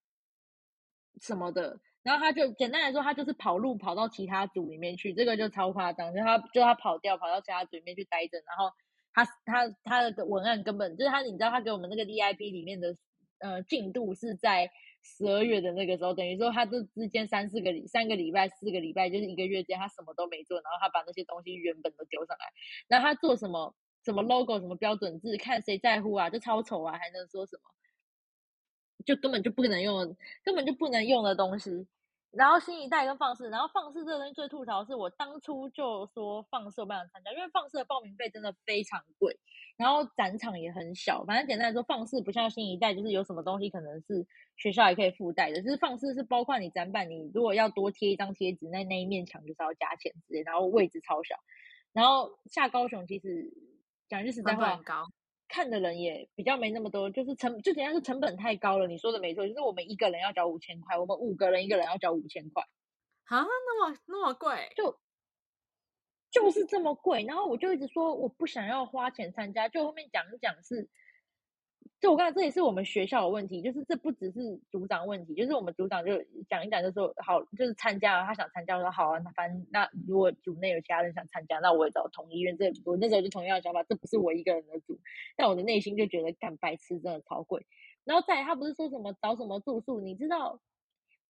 [1.22, 1.80] 什么的。
[2.04, 8.72] 然后他就简单来说，他就是跑路跑到其他组里面去，这个就超夸张，就他就他跑掉跑到其他组里面去待着，然后
[9.14, 12.96] 他他他的文案根本就是他，你知道他给我们那个 VIP 里面的
[13.40, 14.72] 呃进度是在
[15.04, 22.46] 十二月的那个时候，等于说他这之间三四个三个礼拜四个礼拜就是一个月间他什么都没做，然后他把那些东西原本都丢上来，
[22.88, 27.62] 然后他做什么什么 logo 什么标准字，看谁在乎啊，就超丑啊，还能说什么？
[29.06, 31.88] 就根本就不能用，根本就不能用的东西。
[32.32, 39.40] 然后新一代跟放肆，然后放肆这个东西最吐槽的是，我当初就说放肆不想参加，因为放肆的报名费真的非常贵，
[39.78, 41.26] 然后展场也很小。
[41.26, 51.36] 反正简单来说，放肆不像新一代，就是有什么东西可能是学校也可以附带的，就是放肆是包括你展板，你如果要多贴一张贴纸，那那一面墙就是要加钱之类，然后位置超小。
[51.94, 53.52] 然后下高雄其实
[54.08, 54.80] 讲句实在话。
[55.50, 58.88] 看的人也比较没那么多，就是成就简单是成本太高了。
[58.88, 62.64] 你说的没错，就是我们一个人要交五千块，我们五个人一个人要交五千块，
[63.26, 64.98] 啊，那么那么贵，就
[66.32, 67.24] 就是这么贵。
[67.24, 70.88] 然后我就一直说我不想要花钱参加，就后面讲一讲是。
[72.00, 76.12] 就我刚才，这也是我们学校的问题，就是这不只是组长问题，就是我们组长就
[76.48, 84.98] 讲一讲，就说好，就是参加了，他想参加，我说好啊，那反正那如果组内有其他人想参加，那我也找同意，因为这我那时候就同样的想法，这不是我一个人的组，
[85.36, 87.66] 但我的内心就觉得干白痴真的超贵，
[88.06, 90.62] 然后再他不是说什么找什么住宿，你知道，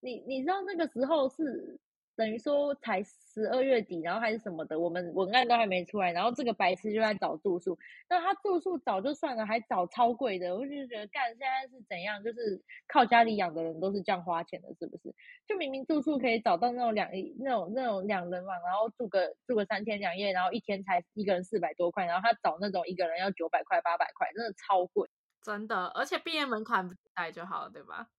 [0.02, 1.80] 你你知道那个时候是。
[2.20, 7.80] 等于说才十二月底，然后还是什么的，我们文案都还没出来，然后这个白痴就在找住宿。
[8.10, 12.22] 那他住宿找就算了，还找超贵的，我就觉得干现在是怎样？
[12.22, 15.16] 就是靠家里养的人都是这样花钱的，是不是？
[15.48, 25.08] 就明明住宿可以找到那种两那种那种两人房，然后住个住个三天两夜，然后一天才一个人四百多块，然后他找那种一个人要九百块八百块，真的超贵，
[25.42, 25.86] 真的。
[25.96, 28.10] 而且毕业门槛不带就好了，对吧？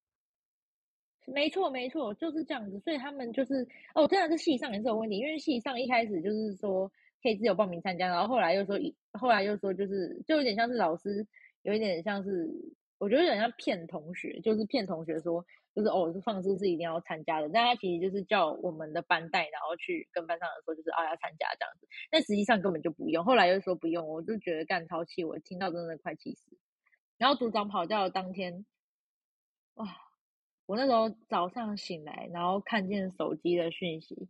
[1.32, 2.78] 没错，没错，就是这样子。
[2.80, 6.90] 所以他们就是哦，这样是系上也是有问题，因为系上一开始就是说
[7.22, 11.26] 可以自由报名参加，然后后来又说，一后来又说就是就有点像是老师，
[11.62, 12.48] 有一点像是
[12.98, 23.24] 我觉得有点像骗同学，就是骗同学说，就是哦，是放肆是一定要参加的，但他其实就是叫我们的班带，然后去跟班上人说，就是啊要参加这样子，但实际上根本就不用。
[23.24, 26.56] 后来又说不用，我就觉得干超气，我听到真的快气死。
[27.18, 28.64] 然后组长跑掉的当天，
[29.74, 30.09] 哇！
[30.70, 34.28] 我那时候早上醒来，然后看见手机的讯息，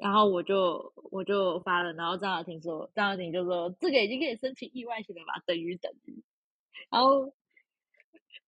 [0.00, 5.42] 然后我就我就发了，然后张雅婷说，张雅婷就说这个已经可以申请意外险了吧？
[5.44, 6.24] 等于等于，
[6.88, 7.34] 然后。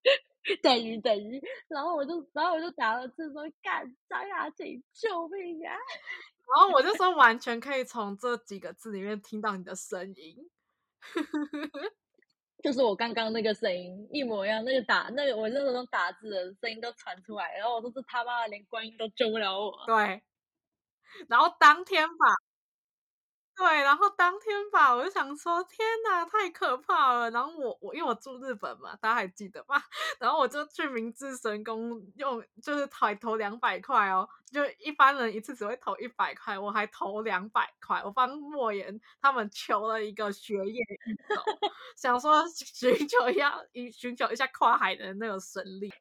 [0.63, 5.73] 等于等于，然后我就然后我就打了字说干张雅婷救命啊！
[5.73, 10.37] 然后我就说完全可以从这几个字里面听到你的声音，
[12.65, 19.71] 就是我刚刚那个声音一模一样，那个打那个我那时候打字的声音都传出来，然后我说是他妈的连观音都救不了我。
[19.87, 20.23] 对，
[21.29, 22.44] 然后当天吧。
[23.57, 27.31] 对，然后当天吧，我就想说，天哪，太可怕了。
[27.31, 29.81] 然后我我因为我住日本嘛，大家还记得吧？
[30.19, 40.83] 然后我就去明治神宫用，就是投投两百块哦，就一般人一次只会投一百块，我还投两百块，我帮莫言他们求了一个学业，
[41.97, 43.57] 想说寻求一下，
[43.93, 45.93] 寻求一下跨海的那个神力。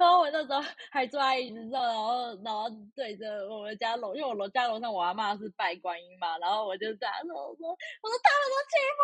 [0.00, 9.02] 然后我那时候还坐在椅子上，然后然后对着我们家楼，因为我楼家楼上我阿妈是拜观音嘛，然后我就这样说，我说我说他们都欺负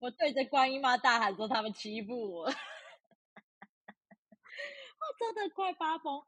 [0.08, 2.52] 我对着观音妈大喊说他们欺负我， 我
[5.20, 6.22] 真的快发疯。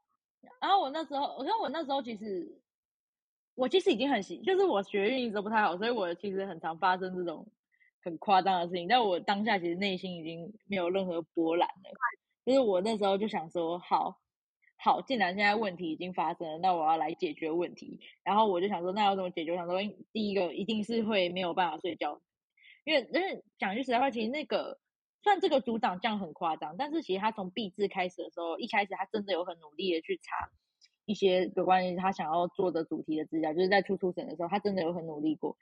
[0.61, 2.61] 然后我那时候，我看我那时候其实
[3.55, 7.51] 我其实已经很习，就是我学运一直不太好，所以我其实很常发生这种
[8.03, 11.89] 很夸张的事情，但我当下其实内心已经没有任何波澜了。
[12.45, 14.19] 就是我那时候就想说，好
[14.81, 17.99] 好，既然现在问题已经发生了，那我要来解决问题。
[18.23, 19.51] 然后我就想说，那要怎么解决？
[19.51, 19.77] 我想说，
[20.13, 22.21] 第一个一定是会没有办法睡觉，
[22.85, 24.79] 因为因为讲句实在话，其实那个
[25.21, 30.49] 算这个组长这样很夸张，但是其实他从 B 制开始的时候，一开始他真的有很努力的去查
[31.03, 35.57] 一些有关于他想要做的主题的资料，就是在初初审的时候，他真的有很努力过。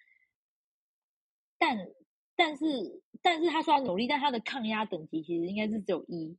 [1.57, 1.89] 但
[2.35, 6.37] 但是但是他说他努力，但他的抗压等级其实应该是只有一。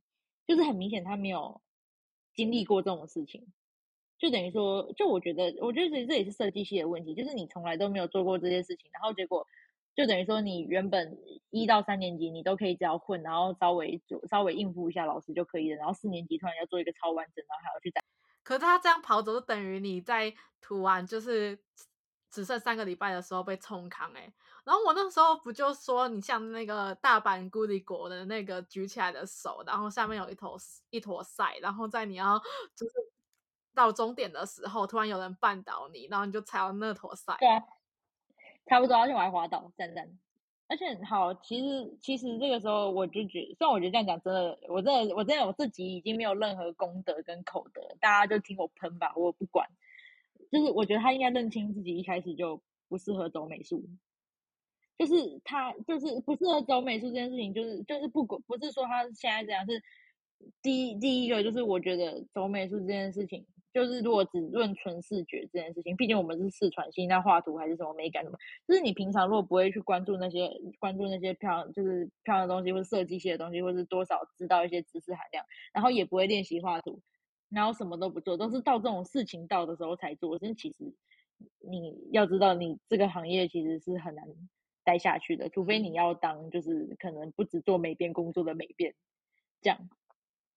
[0.49, 1.61] 就是很明显，他没有
[2.33, 3.53] 经历过这种事情，
[4.17, 9.45] 就等于说，就我觉得，我觉得这这也是设计系的问题，就是你从来都没有做过这些事情，然后结果
[9.93, 11.19] 就等于说，你原本
[11.51, 18.01] 一到三年级你都可以只要混，然后稍微做稍微应付一下老师就可以了，然后四年级突然要做一个超完整，然后还要去打。
[18.41, 21.59] 可是他这样跑走，就等于你在涂完就是
[22.31, 24.31] 只剩三个礼拜的时候被冲康哎。
[24.63, 30.57] 然后我那时候不就说你像那个大阪孤立国的那个举起来的手，然后下面有一坨
[30.91, 32.39] 一坨塞，然后在你要
[32.75, 32.93] 就是
[33.73, 37.35] 到终点的时候，突然有人绊倒你，然后你就踩到那坨塞。
[37.39, 37.63] 对啊，
[38.67, 40.19] 差不多，而且我还滑倒，赞赞。
[40.67, 49.67] 而且好，其实其实这个时候我就觉，虽然我觉得这样讲真的，我真的我真的我自己已经没有任何功德跟口德，大家就听我喷吧，我不管。
[50.51, 53.83] 就是我觉得他应该认清自己一开始就不适合走美术。
[54.97, 59.81] 就是他就是不适合走美术这件事情，就是就是不管不是说他现在这样，是
[60.61, 76.99] 第一第一个就是我觉得走美术这件事情，就是如果只论纯视觉这件事情，毕竟我们是视传系，那画图还是什么美感什么，就是你平常如果不会去关注那些关注那些漂就是漂亮的东西，或者设计系的东西，或是多少知道一些知识含量，然后也不会练习画图，
[77.49, 80.93] 然后什么都不做，都是到这种事情到的时候才做，真其实
[81.59, 84.25] 你要知道，你这个行业其实是很难。
[84.85, 88.95] 待下去的，除非你要当就是可能不止做美编工作的美编
[89.61, 89.77] 这样。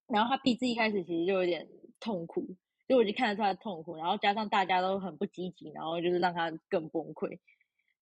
[0.07, 1.67] 然后他毕志一开始其实就有点
[1.99, 2.41] 痛苦，
[2.87, 3.95] 所以我就看得出他的痛苦。
[3.95, 7.37] 然后加上大家都很不积极，然后就是让他更崩溃。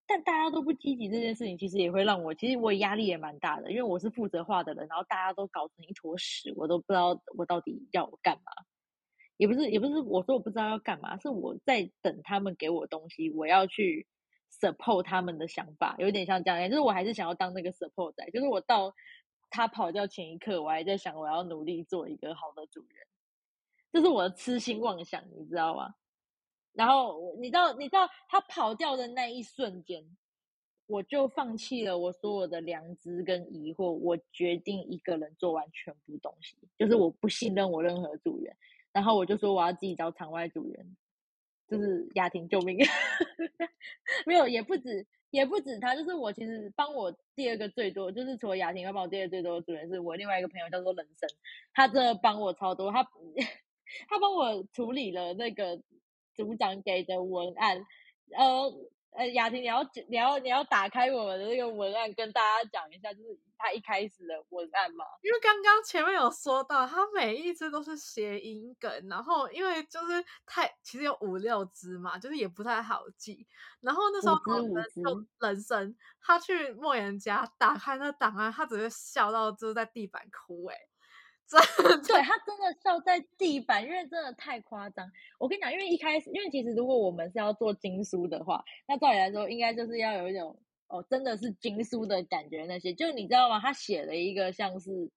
[0.07, 8.53] 但大家都不积极这件事情，其实也会让我其实我压力也蛮大的，因为我是负责画的人，然后大家都搞成一坨屎，我都不知道我到底要我干嘛。
[9.41, 14.05] 也不是也不是我说我不知道要干嘛，是我在等他们给我东西，我要去。
[14.61, 18.93] support 他们的想法有点像这样，就是我还是想要当那个 support 仔，就是我到
[19.49, 23.07] 他跑掉前一刻，我还在想我要努力做一个好的主人，
[23.93, 25.95] 这是我的痴心妄想，你知道吗？
[26.73, 30.03] 然后你知道，你知道他跑掉的那一瞬间，
[30.85, 38.53] 我就放弃了我所有的良知跟疑惑，我决定一个人做完全部东西，就是我不信任我任何组员，
[38.93, 40.95] 然后我就说我要自己找场外组员。
[41.67, 42.77] 就是雅婷救命，
[44.27, 51.29] 没有也不止也不止他，就是我其实帮我第二个最多，就是除了雅婷要帮我第二个最多的主人是我另外一个朋友叫做冷生，
[51.73, 53.03] 他真的帮我超多，他
[54.09, 55.81] 他帮我处理了那个
[56.35, 57.85] 组长给的文案，
[58.35, 58.69] 呃，
[59.11, 65.03] 呃，雅婷，你要你要你要打开我们的那个文案，跟大家讲一下，就是他一开始的文案嘛。
[65.21, 73.45] 因为刚刚前面有说到，他每一只都是谐音梗，然后因为就是太其实有五六只嘛，就是也不太好记。
[73.81, 75.01] 然后那时候五只
[75.39, 80.77] 人生，他去莫言家打开那档案，他直接笑到就是在地板哭哎。
[82.07, 85.11] 对他真的笑在地板，因为真的太夸张。
[85.39, 92.65] 我跟你讲，因为一开始，因为其实如果我们是要做经书的话，那照理来说，应该就是要有一种哦，真的是经书的感觉。
[92.65, 93.59] 那些就你知道吗？
[93.59, 95.11] 他写了一个像是，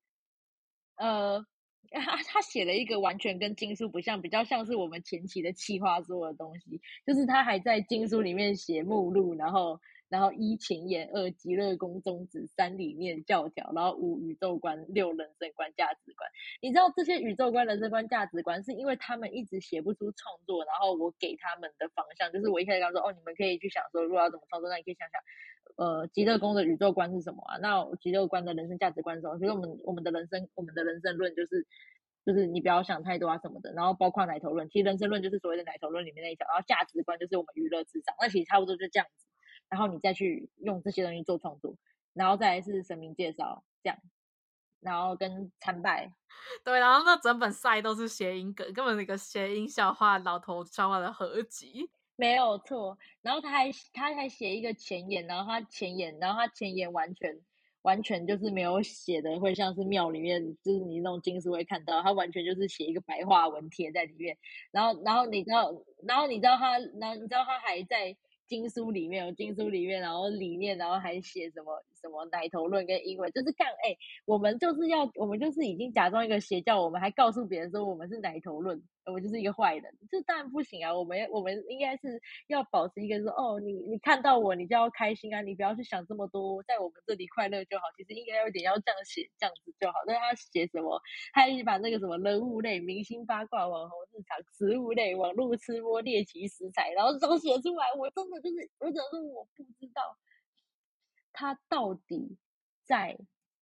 [0.96, 1.44] 呃，
[1.90, 9.80] 他他写了一个完全跟经书不像，比较像是我们前期的企划做的东西，就是他还在经书里面写目录，然后。
[10.14, 16.30] 然后一前言，二极乐宫宗旨，三理念教条，然后五宇宙观，六人生观价值观。
[16.62, 25.20] 你知道这些宇宙观、人生观、价值观，是因为他们一直写不出创作，然后我给他们的方向，就是我一开始刚说，哦，你们可以去想说，如果要怎么创作，那你可以想想，
[25.74, 27.58] 呃，极乐宫的宇宙观是什么啊？
[27.58, 29.36] 那极乐观的人生价值观是什么？
[29.40, 31.66] 其实我们我们的人生，我们的人生论就是，
[32.24, 33.72] 就是你不要想太多啊什么的。
[33.72, 39.26] 然后包括奶头论，其实人生论就是所谓的奶头论里面那一条，然后价值观就是我们娱乐至上，那其实差不多就这样子。
[39.74, 41.74] 然后你再去用这些东西做创作，
[42.12, 43.98] 然后再是神明介绍这样，
[44.78, 46.12] 然后跟参拜，
[46.62, 52.96] 对，然后那整本赛都是谐音梗，根本一个谐音笑话、老头笑话的合集，没有错。
[53.20, 57.36] 然后他还他还写一个前言，然后他前言，然后他前言完全
[57.82, 64.38] 完全就是没有写的，会像是庙里面就是你那种经书会看到，他完全就是写一个白话文贴在里面。
[64.70, 65.72] 然后然后你知道，
[66.04, 68.16] 然后你知道他，然后你知道他还在。
[68.54, 73.96] 经书里面有经书里面，然后里面，然后还写什么什么奶头论跟英文，就是干哎，
[74.26, 78.82] 我们就是要，我们就是已经假装一个邪教，我们还告诉别人说我们是奶头论。
[79.06, 80.96] 我们就是一个坏人，这当然不行啊！
[80.96, 85.42] 我们我们应该是要保持一个说，哦，你你看到我，你就要开心啊！
[85.42, 87.84] 你不要去想这么多，在我们这里快乐就好。
[87.98, 89.94] 其实应该有点要这样写，这样子就好。
[90.06, 90.98] 但他写什么？
[91.34, 97.84] 他一直把那个什么人物类、明星八卦、网红日常、食物类、网络吃播、猎奇食材，然后都写出来。
[97.98, 100.00] 我真的就是，我真的是我不知道
[101.34, 102.38] 他到底
[102.82, 103.18] 在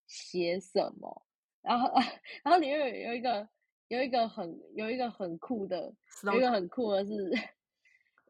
[0.06, 1.26] 写什么。
[1.60, 1.90] 然后，
[2.44, 3.48] 然后里面有有一个。
[3.88, 5.92] 有一个很有一个很酷的，
[6.24, 7.30] 有一个很酷的是，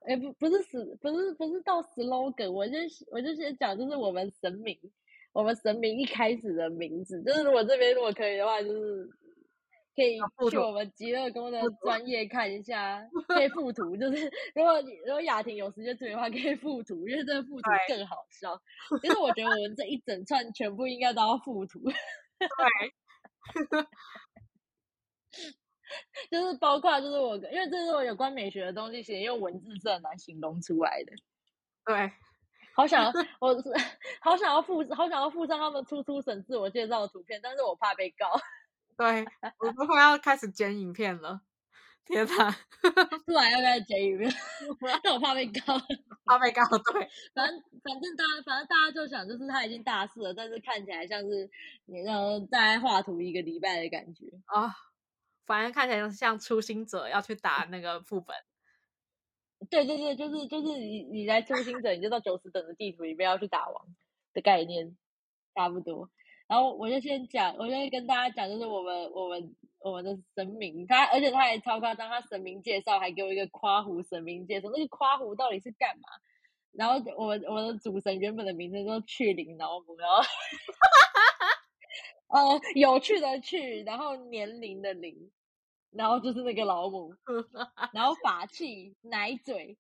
[0.05, 2.75] 哎不不是死不是不是到 slogan，我就
[3.13, 4.77] 我就先讲，就是我们神明，
[5.33, 9.09] 我们神明一开始的名字，就是如果这边如果可以的话，就是
[9.95, 10.19] 可以
[10.51, 18.61] 去我们极乐宫的专业看一下，可以附图，就是 如果如果雅婷有时间注意的话，可以附图，因为这个附图更好笑。
[19.01, 21.81] 其实我觉得我们这一整串全部应该都要附图。
[21.81, 21.97] 对。
[26.31, 31.13] 就是包括，就是我，因为这是我有关美学的东西，其实用文字是很难形容出来的。
[31.85, 32.11] 对，
[32.75, 33.69] 好想要， 我是
[34.23, 38.27] 好想要附，好想要附上他们初出神自我介绍的图片，但是我怕被告。
[39.03, 39.27] 对，
[39.59, 41.41] 我都快要开始剪影片了。
[42.05, 42.51] 天哪，
[43.27, 44.31] 突然要开始剪影片，
[45.03, 45.77] 但我怕被告，
[46.25, 46.63] 怕被告。
[46.93, 51.51] 对，反正反正大家，反正大家就想，就是他已经大四了，但是看起来像是
[51.87, 54.73] 你让在画图一个礼拜的感觉啊。
[55.47, 58.37] 反正看起来像初心者要去打那个副本，
[59.71, 63.87] 对对对，就是就是你你来初心者，你就到九十等的地图里面要去打王
[64.33, 64.97] 的概念，
[65.57, 66.09] 差不多。
[66.53, 76.03] 然后我就先讲，我就跟大家讲，就是我们我们我们的神明，他而且他还超夸张，他神明介绍还给我一个夸胡神明介绍，那个夸胡到底是干嘛？
[76.73, 80.23] 然后我们我们的主神原本的名字叫去灵老母，然后。
[82.29, 85.31] 呃，有趣的趣，然后年龄的龄，
[85.91, 87.15] 然后就是那个老母，
[87.95, 89.79] 然后法器奶嘴，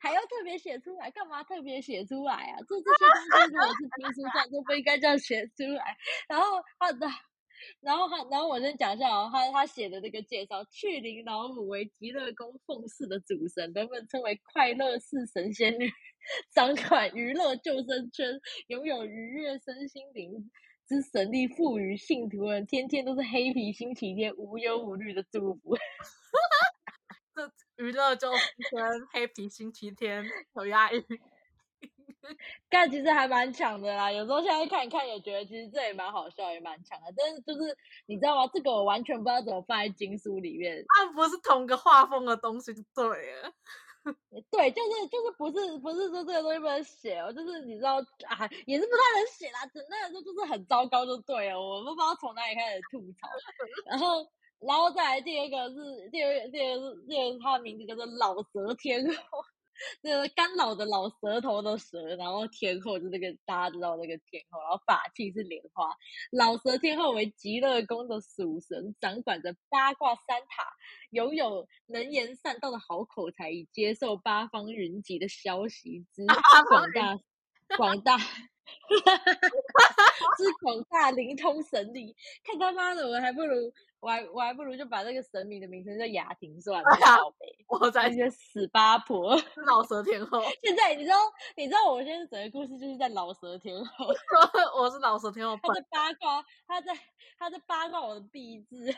[0.00, 2.58] 还要特别写出来，干嘛特别写出来啊？
[2.68, 5.96] 这这些东西如果是经书上，就不应该这样写出来。
[6.28, 7.06] 然后他的，
[7.80, 15.90] 然后他，然后我先讲一下哦，他他写的这个介绍，去灵老母为极乐宫奉祀的主神，人们称为快乐四神仙女，
[16.54, 20.50] 掌管娱乐救生圈，拥有愉悦身心灵。
[20.88, 25.76] 之神力赋予信徒们，天天都是黑皮星期天，无忧无虑的祝福。
[27.36, 27.48] 这
[27.80, 28.30] 娱乐就
[28.70, 30.22] 跟黑皮星期天
[30.54, 31.02] 有押韵，
[32.68, 34.12] 但其实还蛮强的啦。
[34.12, 37.06] 有时候现在看一看，也觉得其实这也蛮好笑，也蛮强的。
[37.16, 37.74] 但是就是
[38.04, 38.50] 你知道吗？
[38.52, 40.84] 这个我完全不知道怎么放在经书里面。
[40.94, 43.52] 它不是同个画风的东西，就对了。
[44.50, 47.96] 对，就是就是不是不是说这个东西不能写哦，就是你知道
[48.28, 49.64] 啊，也是不太能写啦。
[49.72, 51.58] 整个说就是很糟糕，就对了。
[51.58, 53.28] 我们不知道从哪里开始吐槽，
[53.90, 54.26] 然后
[54.60, 59.44] 然后再来第二个是第二第二个是第二个，他的名字叫做老蛇天后，
[60.02, 65.96] 那个干老的老舌头的舌，然后天后就那个大家知道那个天后，然后法器是莲花，
[66.30, 70.64] 老蛇天后为极乐宫的属神，掌管着八卦三塔，
[71.10, 76.26] 拥有能言善道的好口才，以接受八方云集的消息之
[76.68, 77.18] 广大
[77.78, 78.18] 广大。
[80.38, 82.14] 是广大灵通神力，
[82.44, 89.36] 看他妈的，我还不如我还我还不如就把那个神明的名称叫雅婷算了，宝贝， 我在那些死八婆。
[89.66, 91.16] 老蛇天后， 现在你知道
[91.56, 94.06] 你知道我现在整个故事就是在老蛇天后，
[94.76, 96.92] 我是老蛇天后他在八卦，他在
[97.38, 98.94] 他在八卦我的币字。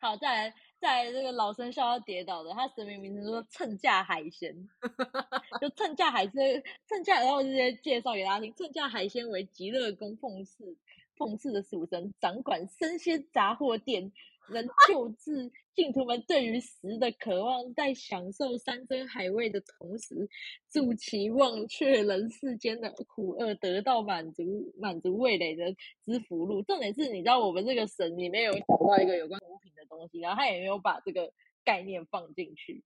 [0.00, 4.68] 好，再来再来，这个老生笑要跌倒的，他神明名称说趁价海鲜，
[5.60, 10.76] 就趁价海鲜，趁价，然后直接介绍给大家听，趁价海鲜为极乐宫奉祀
[11.16, 14.12] 奉祀的属神，掌管生鲜杂货店。
[14.50, 20.28] 能救治信徒们对于食的渴望，在享受山珍海味的同时，
[20.70, 25.74] 助其忘却人世间的苦厄，得到满足，满足味蕾的
[26.04, 26.62] 之福禄。
[26.62, 31.32] 重点是，你知道我们这个神里面有讲到一个有关毒品的东西，然后他也没有把这个
[31.64, 32.84] 概念放进去，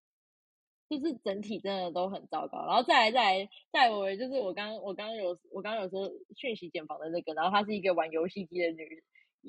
[0.88, 2.64] 就是整体真的都很糟糕。
[2.66, 9.02] 然后再来，再来，再我就是我刚我刚刚有我刚刚有说讯息减房的那个，然后她是一个玩游戏机的女人。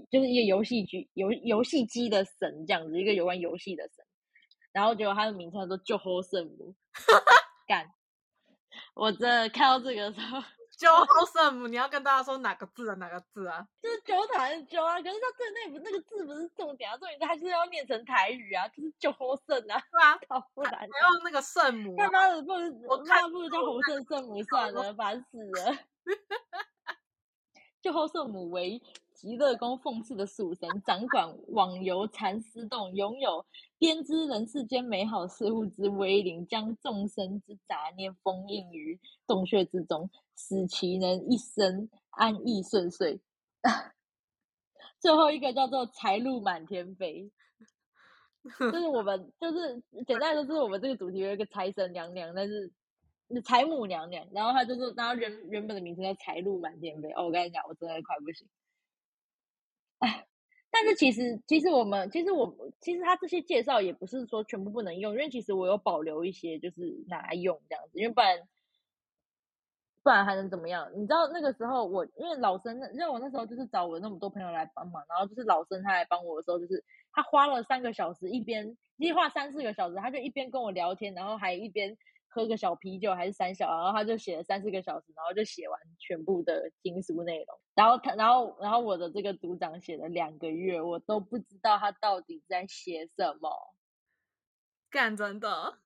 [0.10, 4.06] 就是一个游戏机游游戏机的神这样子，一个有关游戏的神，
[4.72, 6.76] 然后结果他的名称叫做救后圣母，
[7.68, 7.91] 干！
[8.93, 10.39] 我真的看到这个时候，
[10.78, 12.95] 救后圣母，你要跟大家说哪个字啊？
[12.95, 13.68] 哪个字啊？
[13.82, 20.91] 就是九塔的九啊，可是他这那不那个字不是重点啊，重点是他就是要念成台语啊，就是救后圣啊，对啊，不然还要
[21.24, 25.78] 那个圣母，他妈的不如我看不如叫红圣圣母算了，烦死了。
[27.82, 28.82] 救后圣母为。
[29.20, 33.45] 极乐宫奉祀的属神，掌管网游蚕丝洞，拥有
[33.78, 38.97] 编织人世间美好事物之威灵，将众生之杂念封印于
[39.28, 43.20] 洞穴之中，使其能一生安逸顺遂。
[45.01, 47.30] 最后一个叫做财路满天飞，
[48.72, 52.72] 就是我们就是简单说，就是我们这个主题有一个财神娘娘，但是
[53.43, 57.11] 财母娘娘，然后她就是，然后原原本的名字叫财路满天飞。
[57.11, 58.47] 哦，我跟你讲，我真的快不行。
[60.00, 60.26] 哎，
[60.72, 68.38] 但是其实，其实我们，其实我，其实他这些介绍也不是说全部不能用，因为其实我有保留一些，就是拿来用这样子，因为不然，
[70.04, 70.89] 不然还能怎么样？
[70.95, 81.97] 你知道那个时候我，因为老生，因为我那时候就是找我那么多朋友来帮忙，然后就是老生他来帮我的时候，就是他花了三个小时，一边计划三四个小时，他就一边跟我聊天，然后还一边。
[82.32, 87.59] 喝个小啤酒还是三小，然后他就写了三四个小时，然后就写完全部的经书内容。
[87.73, 93.49] 然后他，然后，然后我的这个组长写了两个月，我都不知道他到底在写什么。
[94.91, 95.80] 干真的，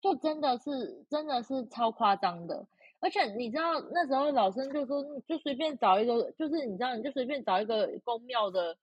[0.00, 2.66] 就真的是真的是超夸张的。
[3.00, 8.76] 而且你知道那时候老生就说，就随便找一个，就是你知道，你就随便找一个公庙的。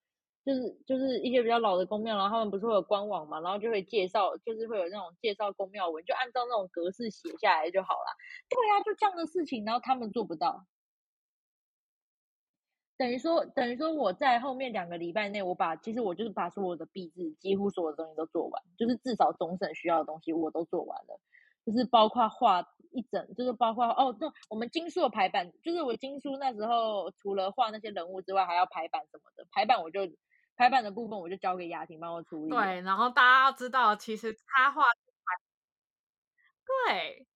[0.45, 8.13] 就是就是一些比较老的宫庙，然后他们不是会有官网嘛，然后就会介绍，就是会有那种介绍宫庙文，就按照那种格式写下来就好了。
[8.47, 10.67] 对啊，就这样的事情，然后他们做不到，
[12.95, 21.19] 等于说等于说我在后面两个礼拜内，我把其实我就是把所有的币制，几乎所有的东西都做完，就是至少总审需要的东西我都做完了，
[21.65, 30.01] 就是包括画一整，就是包括哦，那我们金书的排版，就是我金书那时候除了画那些人物之外，还要排版什么的，排版我就。
[30.55, 32.49] 排版的部分我就交给雅婷帮我处理。
[32.49, 34.83] 对，然后大家要知道，其实插画，
[36.87, 37.27] 对，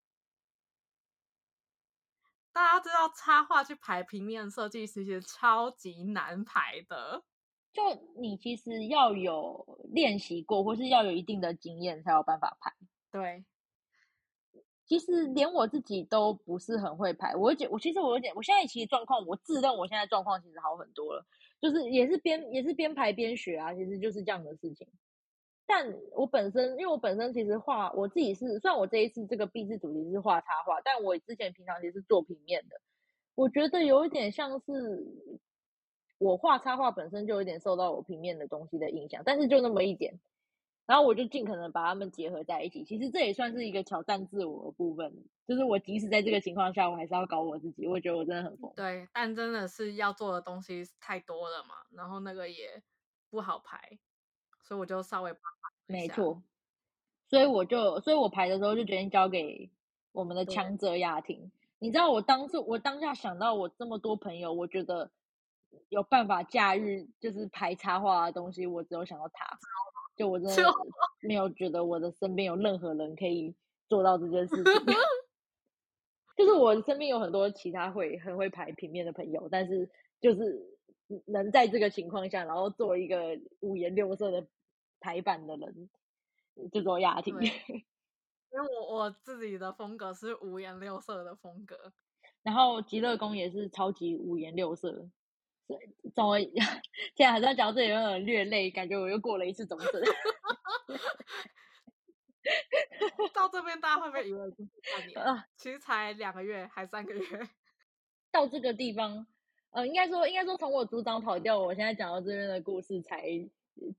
[2.52, 7.24] 大家知道插画去排平面设计其实超级难排的。
[7.72, 7.84] 就
[8.20, 12.74] 你其实要有练习过，或是要有一定的经验才有办法排。
[13.12, 13.46] 对，
[14.86, 17.36] 其实连我自己都不是很会排。
[17.36, 21.26] 我觉我其实我有点，我现在其实状况，我自认我现在状况其实好很多了。
[21.62, 24.88] 就是也是边也是边排边学啊，其实就是这样的事情。
[25.66, 32.82] 但我本身，因为我本身其实画我自己是，虽然我这一次这个壁纸主题是画插画，但我之前平常其实是做平面的。
[33.36, 35.06] 我觉得有一点像是
[36.18, 40.20] 我画插画本身就有点受到我平面的东西的影响，但是就那么一点。
[40.90, 42.84] 然后我就尽可能把他们结合在一起。
[42.84, 47.86] 其实这也算是一个挑战自我的部分，就是我即使在这个情况下，我还是要搞我自己。
[47.86, 48.74] 我觉得我真的很疯。
[48.76, 52.82] 对，但真的是要做的东西太多了嘛，然后那个也
[53.30, 54.00] 不好排，
[54.64, 55.32] 所以我就稍微
[55.86, 56.42] 没错。
[57.28, 59.70] 所以我就，所以我排的时候就决定交给
[60.12, 61.52] 我们的强者雅婷。
[61.78, 65.12] 你知道，我当初我当下想到我这么多朋友，我觉得
[65.90, 69.60] 有办法驾驭就是排插画的东西，我只有想到他。
[70.20, 70.64] 就我真的，
[71.22, 73.56] 没有觉得我的身边有任何人可以
[73.88, 74.64] 做到这件事情。
[76.36, 79.90] 就是我身边有很多其他会很会排平面的朋友，但是
[80.20, 80.78] 就是
[81.26, 84.46] 能在这个情况下，然后做一个五颜六色的
[85.00, 85.90] 排版的人，
[86.70, 87.34] 就做雅婷。
[88.52, 91.94] 因为我我自己的风格是五颜六色的风格，
[92.44, 95.10] 然后极乐宫也是超级五颜六色。
[95.70, 95.78] 对，
[96.16, 99.88] 怎么现在还在讲这里有点略累，感觉我又过了一次总整。
[103.34, 105.22] 到这边大家会不会以为已经半年？
[105.22, 107.22] 啊，其实才两个月，还三个月。
[108.32, 109.28] 到这个地方，
[109.70, 113.22] 呃，应该说，应该说，从我组长跑掉，我现在讲到这边的故事才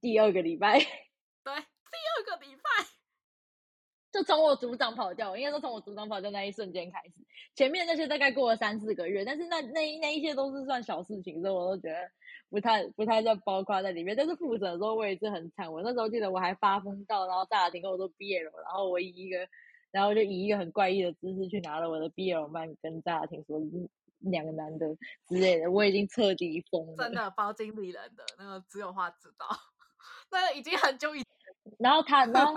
[0.01, 0.81] 第二个礼拜。
[0.81, 3.00] 对，第二个礼拜。
[4.13, 7.15] 就从我组长跑掉，应该说从我组长跑掉那一瞬间开始，
[7.55, 11.97] 前面那些大概过了三四个月，但是那那那一些都是算小事情，所以我都觉得
[12.51, 14.17] 不太不太在包括在里面。
[14.17, 19.47] 但是负责的时候我也是很惨，我那时候记得我还发疯到，然后大雅婷跟我说毕业了，然后我以一个，
[19.93, 23.61] 然后就以一个很怪异的姿势去拿了我的毕业文班，跟大雅婷说
[24.19, 24.87] 两个男的
[25.29, 26.97] 之类的，我已经彻底疯了。
[26.97, 29.47] 真的包经理人的那个只有话知道，
[30.33, 31.29] 那个已经很久以前。
[31.79, 32.55] 然后他，然后。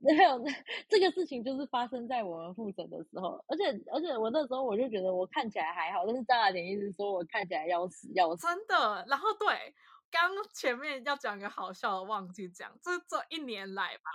[0.00, 0.38] 没有，
[0.88, 8.46] 这个事情就是发生在我们复诊的时候，而且而且我那时候我就觉得我看起来还好，但是张雅典一直说我看起来要死要死。
[8.46, 9.74] 真的，然后对，
[10.10, 14.10] 刚前面要讲个好笑的，忘记讲，这这一年来吧，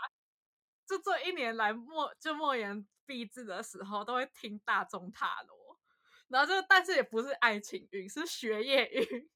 [0.87, 5.79] 就这一年来莫就莫言毕制的时候都会听大众塔罗，
[6.27, 9.29] 然后就但是也不是爱情运，是学业运。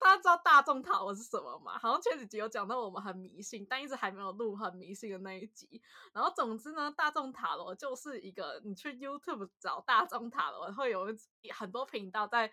[0.00, 1.78] 大家知道大众塔罗是什么吗？
[1.78, 5.80] 好像前几集有讲到我们很迷信，但一直还没有录很迷信的那一集。
[6.14, 11.06] 然后总之呢，大众塔罗就是一个，你去 YouTube 找大众塔罗，会有
[11.54, 12.50] 很多频道在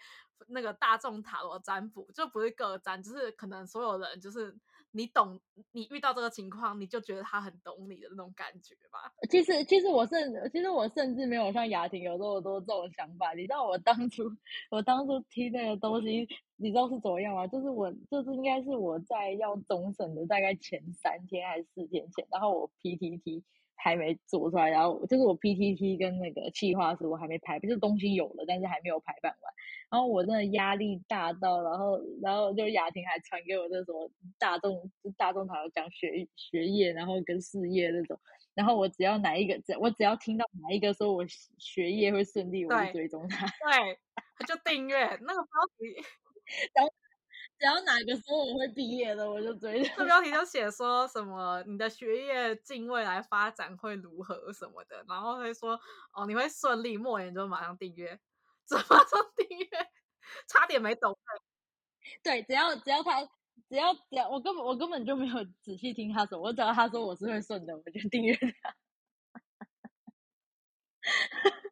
[0.48, 4.56] 那个大众塔罗占卜，就不是个占，就是可能所有人就是。
[4.98, 5.40] 你懂，
[5.72, 9.14] 你遇到这个情况，你就觉得他很懂你的那种感觉吧。
[9.30, 13.34] 其实，其实我甚，其实我甚至没有像雅婷有这么多这种想法。
[13.34, 14.24] 你知道我当初，
[14.72, 17.46] 我当初听那个东西，你知道是怎么样吗？
[17.46, 23.44] 就是我，就是应该是我在要总审的大概前三天还是四天前，然后我 PTT。
[23.78, 29.54] 还没做出来，然后就是我 PPT 跟那个企划书我还没排，就是东西有了，但是还没有排版完。
[29.90, 38.20] 然后我真的压力大到，然后然后就雅婷还传给我那什么大众大众讨论讲学学业，然后跟事业那种。
[38.54, 41.24] 然后我只要哪一个，只我只要听到哪一个说我
[41.58, 43.46] 学业会顺利，我就追踪他。
[43.46, 43.98] 对，
[44.46, 46.04] 就订阅那个标题，
[46.74, 46.92] 然后。
[47.60, 49.84] 只要哪个时候我会毕业的，我就追。
[49.96, 55.80] 这标题就写说什么你的学业近未来发展会如何什么的，然后会说
[56.14, 58.20] 哦你会顺利，莫言就马上订阅，
[58.66, 59.68] 怎马上订阅？
[60.48, 61.18] 差点没懂。
[62.24, 63.24] 对，只要只要他
[63.70, 68.48] 只要只要我根本我根本就没有仔细听他说，我只要他说我是会顺的，我就订阅他。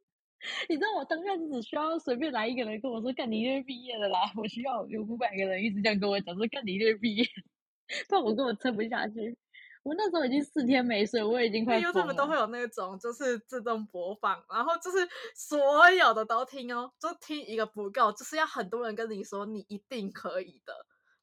[0.69, 7.25] 你知道我当下只需要随便来一个人跟我说：“干你一定毕业了啦！”我需要有五百个人一直这样跟我讲说：“干你一定毕业。
[8.09, 9.37] ”不然我根本撑不下去。
[9.83, 12.13] 我那时候已经四天没睡，我已经快疯了。
[12.13, 20.73] YouTube 都会有那种就是自动播放，然后就是所有的都听哦，就听一个不够，就是要很多人跟你说你一定可以的，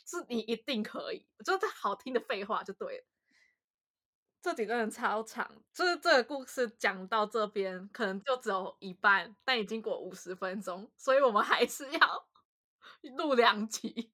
[0.07, 3.05] 是你一定可以，就是好听的废话就对了。
[4.43, 12.27] 这几个人超长，就是这个故事讲到这边，可能就只有一半，但已经过五十分钟，所以我们还是要
[13.17, 14.13] 录两集。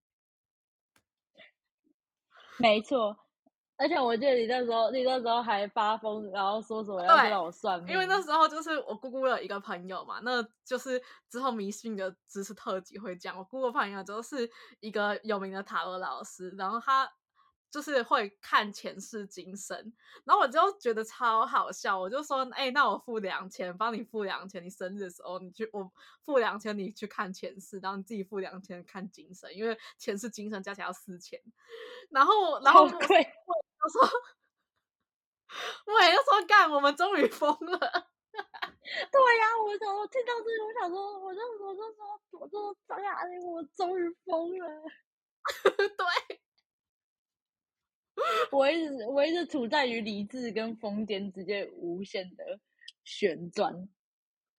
[2.59, 3.17] 没错，
[3.79, 14.51] 而且我记得你那时候，你那时候还发疯，然后说什么要让我算命，因为那时候就是我姑姑有一个朋友嘛，那就是之后迷信的知识特辑会讲，我姑姑朋友就是
[14.81, 17.11] 一个有名的塔罗老师，然后他。
[17.71, 19.77] 就是会看前世今生，
[20.25, 25.91] 然后我就觉得超好笑，我就说，哎，那我付两千，帮你付两千，你生日的时候你去，我
[26.25, 31.39] 付两千，你去看前世，然后你自己付两千看今生，因为前世今生加起来要四千，
[32.11, 33.03] 然后然后我就说，
[35.87, 37.79] 我也就说干，我们终于疯了，
[39.13, 44.67] 对呀，我想我听到这个，我想说，我就我就说，我就说张雅玲，我终于疯了，
[45.97, 46.28] 对。
[48.51, 52.59] 我一直我一直处在于理智跟疯癫之间无限的
[53.05, 53.89] 旋转。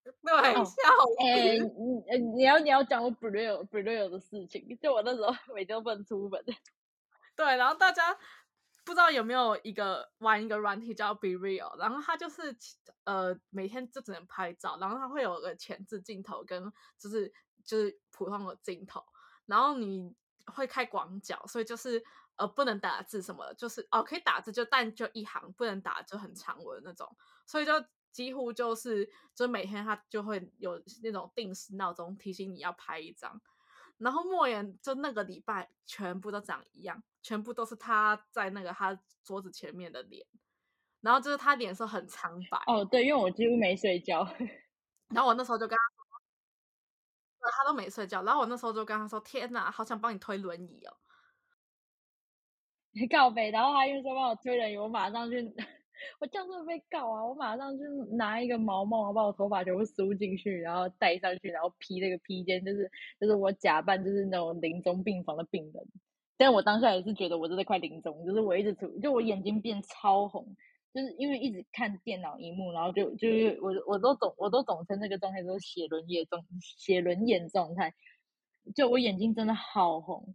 [0.03, 0.71] 对，笑。
[1.19, 6.43] 哎，你你要你要讲我 Braille Braille 的事情，就我那时候每天不能出门。
[7.35, 8.15] 对，然后大家
[8.83, 12.55] 不知道有没有一个玩一个软体叫 Be Real，然后它就是
[13.03, 17.31] 呃每天就只能拍照，然后它会有个前置镜头跟就是
[17.63, 19.03] 就是普通的镜头，
[19.45, 20.15] 然后你
[20.47, 22.03] 会开广角，所以就是。
[22.39, 27.15] 呃不能打字什么的，就是哦可以打字就但就一行不能打就很长文那种，
[27.45, 27.73] 所以就
[28.11, 33.39] 几乎就是就每天他就会有那种定时闹钟提醒你要拍一张，
[33.97, 40.25] 然后莫言就那个礼拜全部都长一样，全部都是他在那个他桌子前面的脸，
[41.01, 44.27] 然后就是他脸色很苍白，哦，对，因为我几乎没睡觉。
[45.13, 45.83] 然后我那时候就跟他
[47.39, 50.95] 说，他都没睡觉，然后我那时候就跟他说：“天哪，好想帮你推轮椅哦。
[53.07, 55.37] 告呗，然后他又说帮我推人，我马上去，
[56.19, 57.25] 我这样会被告啊！
[57.25, 57.83] 我马上就
[58.15, 62.89] 拿一个毛毛把我头发全部梳进去，然后戴上去，然后披那个披肩，就是
[63.19, 65.87] 就是我假扮就是那种临终病房的病人，
[66.37, 70.55] 但我当下也是觉得我真的快临终，就是我一直处，就我眼睛变超红。
[70.91, 77.93] 就是因为一直看电脑荧幕，然后就就是我我都总我都总称那个状态都是写轮眼状写轮眼状态，
[78.75, 80.33] 就我眼睛真的好红，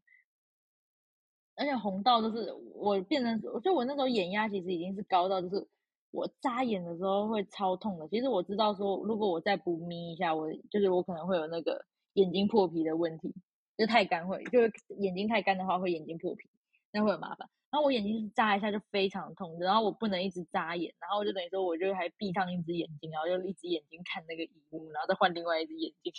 [1.57, 5.66] 而且红到就是我变成就我那时候眼压其实已经是高到就是
[6.11, 8.09] 我眨眼的时候会超痛的。
[8.09, 11.84] 其实我知道说如果我再不眯一下，我就是我可能会有那个
[12.14, 13.34] 眼睛破皮的问题，
[13.76, 16.48] 就太干会就是眼睛太干的话会眼睛破皮，
[16.92, 17.48] 那会很麻烦。
[17.70, 26.12] 然后我眼睛是眨一下就非常痛，然后我不能一直眨眼，然后我就等于说我就还闭上一只眼睛，然后就一只眼睛看那个荧幕，然后再换另外一只眼睛。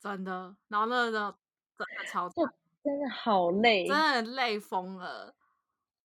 [0.00, 1.34] 真的，然后那个
[1.76, 2.30] 真的超
[2.86, 5.34] 真的好累，真的累疯了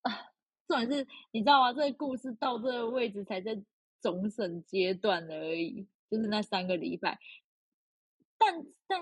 [0.01, 0.32] 啊！
[0.67, 1.71] 重点是，你知道吗？
[1.71, 3.61] 这个故事到这个位置才在
[3.99, 7.19] 总审阶段而已，就是那三个礼拜。
[8.39, 8.99] 但但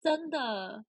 [0.00, 0.84] 真的。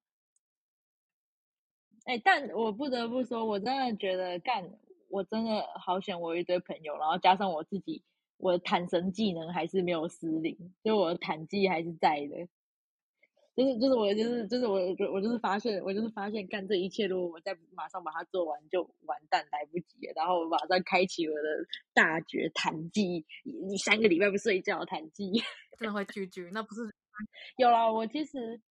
[2.03, 4.63] 哎，但我不得不说，我真的觉得干，
[5.09, 8.03] 我真的好想，我有一堆朋友，然后加上我自己，
[8.37, 12.47] 我的坦神技能还是没有失灵，就我的坦技还是在的。
[13.55, 14.79] 就是就是我就是就是我
[15.13, 20.13] 我就是发现我就是发现干这一切，如果我再马上把它做完，就完蛋，来不及了。
[20.15, 25.31] 然后我马上开启我的大绝弹技，你三个礼拜不睡觉弹技，
[25.79, 26.49] 真的会拒绝？
[26.51, 26.81] 那不是
[27.57, 28.61] 有啦，我其实。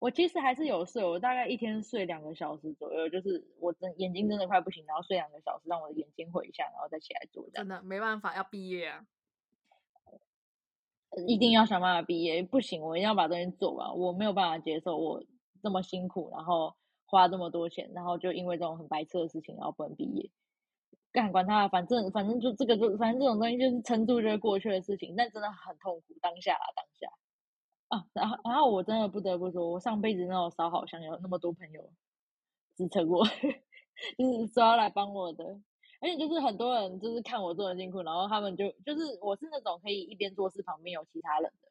[0.00, 7.48] 我其实还是有睡，我大概一天睡两个小时左右，就是我真眼睛真的快不行，然后睡两个小时，让我的眼睛回一下，然后再起来做。
[7.54, 9.06] 真的没办法，要毕业啊，
[11.26, 15.22] 一定要想办法毕业，不行，我一定要把东西做完，我没有办法接受我
[15.62, 16.74] 这么辛苦，然后
[17.06, 20.30] 花这么多钱，然后就因为这种很白痴的事情，然后不能毕业。
[21.12, 27.08] 干管他，反正反正就这个就反正这种东西就是撑住就是过去的事情，但真的很痛苦，当下啊当下。
[27.88, 31.88] 啊然后，然后我真的不得不说，我上辈子那种烧好香，有那么多朋友
[32.76, 33.24] 支撑我，
[34.18, 35.44] 就是说要来帮我的，
[36.04, 41.68] 而且就是很多人就是看我做的辛苦，然后他们就就是我是那种可以一边做事旁边有其他人的，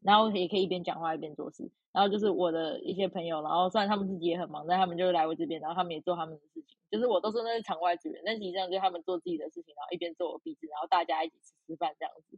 [0.00, 12.36] 然后也可以一边讲话一边做事，然后就是我的一些朋友，然后虽然他们自己也很忙，但他们就来我这边，然后他们也做他们的事情，就是我都是那些场外资源，但实际上就他们做自己的事情，然后一边做我壁纸，然后大家一起吃吃饭这样子。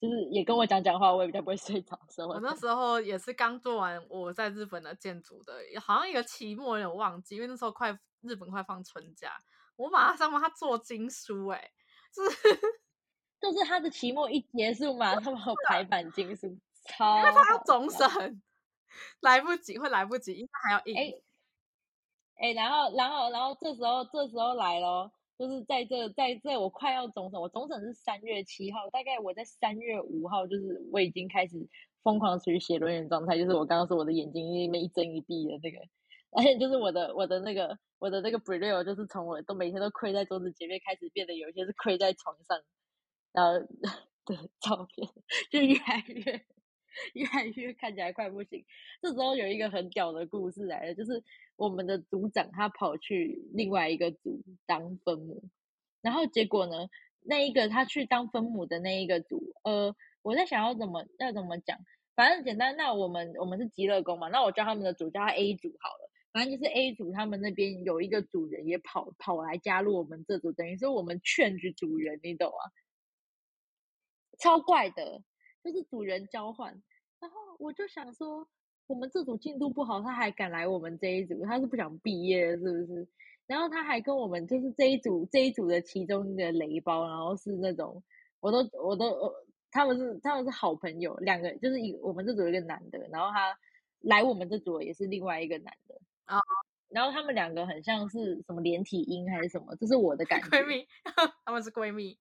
[0.00, 1.98] 就是也跟我讲讲话，我也比较不会睡着。
[2.28, 9.30] 我那时候也是刚做完我在日本的建筑的，好像一个期末有点忘记，因为那时候快日本快放春假，
[9.76, 11.70] 我马上帮他做经书，哎，
[12.12, 12.54] 就是
[13.40, 18.42] 就是他的期末一结束嘛，他们排版经书，超，因为他要总审，
[19.20, 20.96] 来不及会来不及，因为还要印。
[20.96, 21.14] 哎，
[22.36, 25.12] 哎，然后然后然后这时候这时候来咯。
[25.36, 31.68] 就是在这，在这我快要总审，我总审是三月七号，大概我在三月五号，就是我已经开始
[32.04, 35.78] 疯狂处于写轮眼状态，就是我刚刚说我的眼睛里面一睁一闭的那个，
[36.36, 42.60] 而且就是我的我的那个我的那个 BRILL 就是从我都每天都跪在桌子前面开始变得有一些是跪在床上，
[43.32, 43.60] 然后
[44.26, 45.08] 的照片
[45.50, 46.44] 就越来越
[47.14, 48.64] 越来越看起来快不行。
[49.00, 51.22] 这时候有一个很屌的故事来了，就是。
[51.56, 55.40] 我们的组长他跑去另外一个组当分母，
[56.02, 56.88] 然后结果呢，
[57.20, 61.78] 那一个他去当分母的那一个组，呃，我在想要怎么要怎么讲，
[62.16, 72.68] 反正简单，那我们我们是极乐宫嘛，那我叫他们的组叫他 A 组好了，反正就是 A 组他们那边有一个主人也跑跑来加入我们这组，等于说我们劝举主人，你懂啊？
[74.38, 75.22] 超怪的，
[75.62, 76.82] 就是主人交换，
[77.20, 78.46] 然后我就想说。
[78.86, 81.42] 我们这组进度不好，他还敢来我们这一组？
[81.46, 83.08] 他是不想毕业是不是？
[83.46, 88.02] 然后他还跟我们就是这一组这一组的其中一个雷包，然后是那种
[88.40, 89.32] 我都我都
[89.70, 93.58] 他们是他们是好朋友，两个就是一我们这组一个男的，然后他
[94.00, 96.38] 来我们这组也是另外一个男的啊，
[96.88, 100.48] 然后他们两个很像是什么连体婴还是什么，这是我的感觉。
[100.48, 100.86] 闺蜜，
[101.44, 102.18] 他们是闺蜜。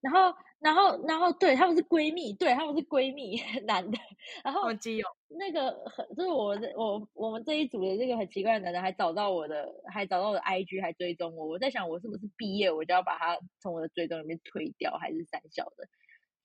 [0.00, 3.36] 然后，然后，然后，对，他们是闺蜜，对，他们是闺蜜，
[3.66, 3.96] 男的。
[4.42, 11.46] 然后基友，那个很，就是我的我我们这一组的这个很奇怪的男的，还找到我的，还找到我的 IG，还追踪我。
[11.46, 15.86] 我在想，我是不是毕业我就要把他从我的追踪里面推掉，还是三小的？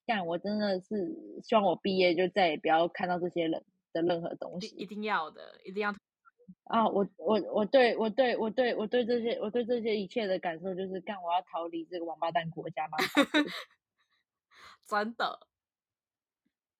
[0.06, 4.68] 但我真的是希望我毕业就再也不要看到这些人的任何东西。
[4.76, 5.92] 一定要的，一定要。
[6.64, 12.98] 啊，我我我对我对我对我对这些我对这些一切的感受就是，干我要逃离这个王八蛋国家吗？
[14.86, 15.46] 真的。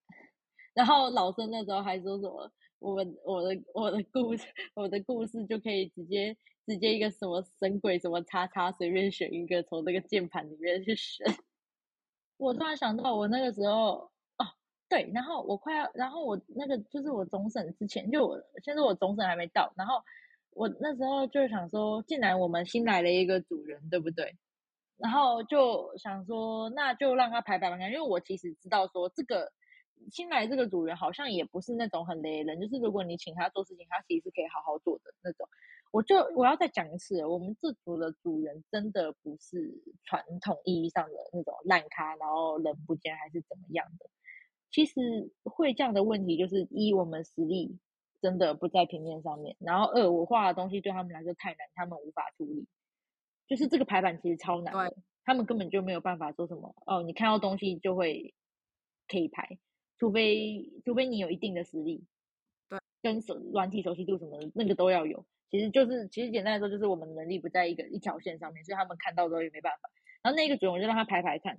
[0.74, 11.26] 然后老生那时候还说什么，我们我的我的故事我的故事就可以直接直接一个什么神鬼什么叉叉，随便选一个从那个键盘里面去选。
[12.36, 14.10] 我突然想到，我那个时候。
[14.88, 20.02] 对，然后我快要，然后我那个就是我总审之前，就我现在我总审还没到，然后
[20.52, 24.36] 我那时候就想说，既然我们新来了一个主人，对不对？
[24.96, 29.52] 然后就想说，那就让他排排看，因为我其实知道说，这个
[30.10, 35.46] 新来这个主人好像也不是那种很雷人，就是如果你请他做事情，他其实是可以好好做的那种。
[35.90, 39.72] 我就我要再讲一次，我们这组的主人真的不是
[40.04, 44.10] 传统意义上的那种烂咖，然后人不见还是怎么样的。
[44.70, 44.94] 其实
[45.44, 47.78] 会这样的问题，就是一我们实力
[48.20, 52.66] 真的不在平面上面，然后二我画的东西对他们来说太难，他们无法处理。
[53.46, 54.94] 就是这个排版其实超难的，
[55.24, 58.34] 他们根本就没有办法说什么哦，你看到东西就会
[59.08, 59.58] 可以排，
[59.98, 62.04] 除非除非你有一定的实力，
[62.68, 65.24] 对，跟手软体熟悉度什么的那个都要有。
[65.50, 69.88] 其实就是其实简单来说，就是我们能力不在一个一条线上面，所以他们看到之后也没办法。
[70.22, 71.56] 然后那个主我就让他排排看。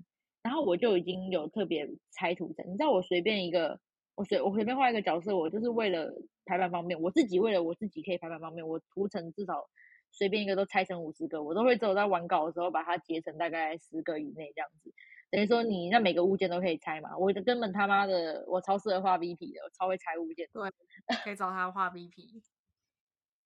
[0.49, 3.79] 然后我就已经有特别拆图层，你知道我随便一个，
[4.15, 6.11] 我随我随便画一个角色，我就是为了
[6.43, 9.69] 排版方便，我自己为了我自己可以排版方便，我图层至少
[10.09, 14.91] 随便一个都拆成五十个，我都会只有在完稿的时候把它截成大概十个以内这样子。
[15.29, 20.49] 等于说你那每个物件都可以拆嘛，我的根本他妈的我超适合画 VP 的，我超会拆物件。
[20.51, 20.71] 对，
[21.23, 22.41] 可以找他画 VP。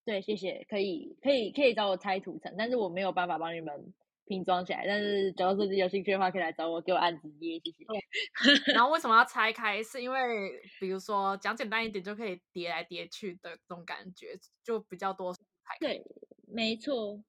[0.05, 3.93] 对，谢谢，可以可以可以找我拆图层，但是我没有办法帮你们。
[4.25, 7.85] 拼装起来，但是假如说有兴趣的话，可以来找我，给我案子接，谢谢。
[8.73, 9.81] 然后为什么要拆开？
[9.83, 15.35] 是因为比如说讲简单一点，就可以叠来叠去的这种感觉，就比较多。
[15.79, 16.03] 对，
[16.47, 17.23] 没错，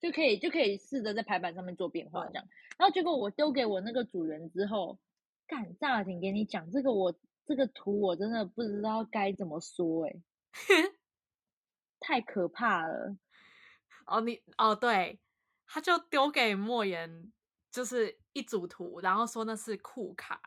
[0.00, 2.46] 就可以就可以试着在排版上面做变化这样。
[2.78, 4.98] 然后结果我丢给我那个主人之后，
[5.46, 7.14] 干大婷给你讲这个，我
[7.46, 10.12] 这个图我真的不知道该怎么说，哎，
[12.00, 13.16] 太可怕了。
[14.06, 15.18] 哦，你哦对。
[15.66, 17.32] 他就丢给莫言，
[17.70, 20.42] 就是一组图，然后说那是库卡，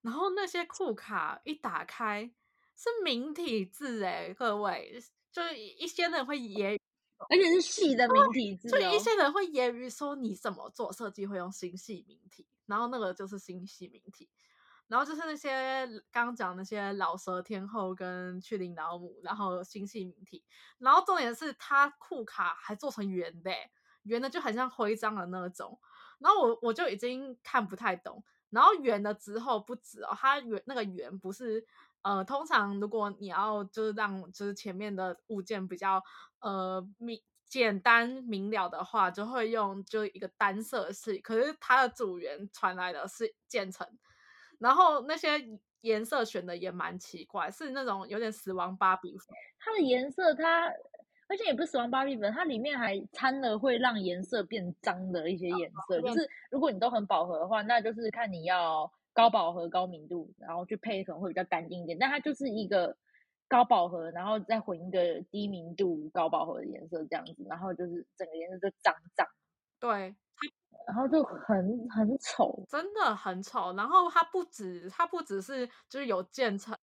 [0.00, 2.30] 然后那些库卡一打开
[2.76, 6.80] 是明体字哎，各位，就是一些人会揶揄，
[7.28, 14.28] 而且是细的明体字，所以一些人会揶揄说你怎么做设计会用星系明体，然后那个就是星系明体，
[14.86, 20.44] 然后就是那些刚刚讲那些老蛇天后跟去领老母，然后星系名体，
[20.78, 23.50] 然后重点是他库卡还做成圆的。
[24.04, 25.78] 圆的就很像徽章的那种，
[26.18, 28.22] 然后我我就已经看不太懂。
[28.50, 31.64] 然后圆的之后不止哦，它圆那个圆不是
[32.02, 36.02] 呃，通常如果你要就是让就是前面的物件比较
[36.40, 41.18] 呃明简单明了的话，就会用就一个单色系。
[41.18, 43.86] 可是它的主圆传来的是渐层，
[44.58, 45.48] 然后那些
[45.80, 49.28] 颜色选的也蛮奇怪，是那种有点死亡芭比粉。
[49.58, 50.70] 它的颜色它。
[51.32, 55.98] 而且也不是死亡芭比粉，它里面还掺了会让颜色变脏的一些颜色。
[56.02, 61.96] 就是如果你都很饱和的话，那就是看你要高饱和高明度，然后去配可能会比较干净一点。
[61.98, 62.94] 但它就是一个
[63.48, 69.26] 高饱和，然后再混一个低明度高饱和的颜色这样子，然后就是整个颜色就脏脏。
[69.80, 70.14] 对，
[70.86, 73.72] 然后就很很丑，真的很丑。
[73.74, 76.76] 然后它不止，它不只是就是有渐层。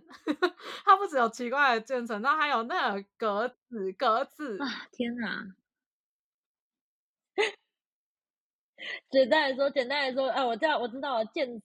[0.84, 4.88] 它不只有奇怪的渐层，那还有那个格子格子啊！
[4.92, 5.56] 天哪！
[9.10, 11.62] 简单来说，简单来说，哎，我知道，我知道了，渐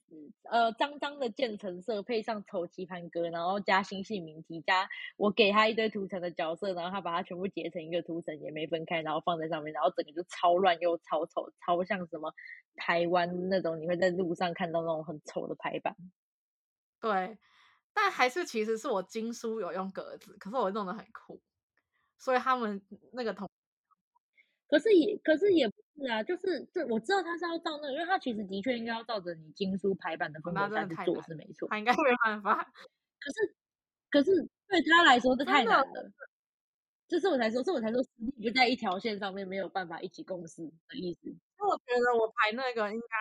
[0.50, 12.32] 呃，脏脏的渐层色配上丑棋盘格，然后加星系名题，加我给他一堆图层的角色，然后他把它全部截成一个图层，也没分开，然后放在上面，然后整个就超乱又超丑，超像什么
[12.76, 15.96] 台湾那种你会在路上看到那种很丑的排版。
[17.00, 17.38] 对。
[18.00, 21.42] 但还是其实是我经书有用格子，可是我弄得很酷，
[22.16, 22.80] 所以他们
[23.12, 23.50] 那个同，
[24.68, 32.54] 可是也可是也不是啊，就是这我知道他是要照那个，因为他其实的确应该要照着你经书排版的风格去做是没错，他应该没办法。
[33.18, 33.56] 可是
[34.10, 34.30] 可是
[34.68, 36.12] 对他来说这太难了。
[37.08, 41.34] 就是我才说，是我才说实力不在一条线上面，没有办法一起共事的意思。
[41.58, 43.16] 那我觉得我排那个应该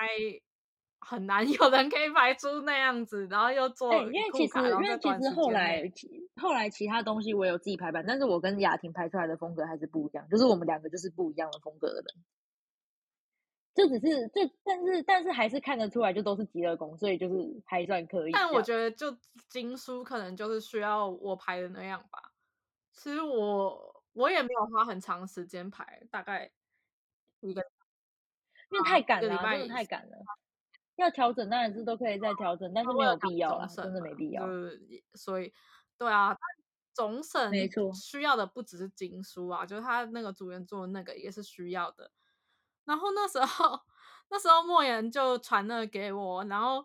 [1.10, 12.05] 很难 有人可以排出那样子，然后又做哎、因为其实因为其实后来其后来其他东西我有自己排版，但是我跟雅婷排出来的风格还是不一样，就是我们两个就是不一样的风格的人。
[13.74, 18.32] 这只是这，但是但是还是看得出来，就都是极乐宫，所以就是还算可以。
[18.34, 19.16] 但我觉得就
[19.47, 22.34] 经书可能就是需要我排的那样吧。
[22.91, 26.51] 其实我我也没有花很长时间排，大概
[27.39, 27.62] 一个
[28.72, 30.18] 因为太赶了、真的太赶了。
[30.98, 34.45] 要调整当然是都可以再调整，但是没有必要了，真的没必要。
[34.45, 34.82] 就是
[35.14, 35.54] 所以
[35.98, 36.36] 对啊，
[36.93, 42.12] 总审没错需要的不只是经书啊，就是他那个组员做的那个也是需要的。
[42.86, 43.80] 然后那时候
[44.30, 46.84] 那时候莫言就传了给我，然后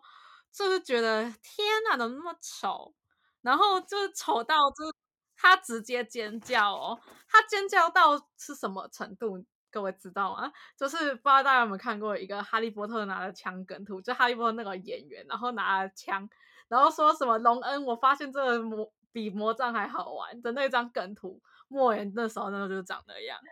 [0.51, 2.93] 就是觉得天哪，怎么那么丑？
[3.41, 4.93] 然后就是丑到就是
[5.35, 9.43] 他直接尖叫哦，他尖叫到是什么程度？
[9.73, 10.53] 各位知道吗？
[10.77, 16.29] 就是不知道大家有没有看过一个哈利波特拿的枪梗图，就哈利波特那个演员，然后拿着枪，
[16.67, 23.39] 然后说什么隆恩，我发现这个魔比魔杖还好玩的那张梗图，莫言那时候那个就是长那样。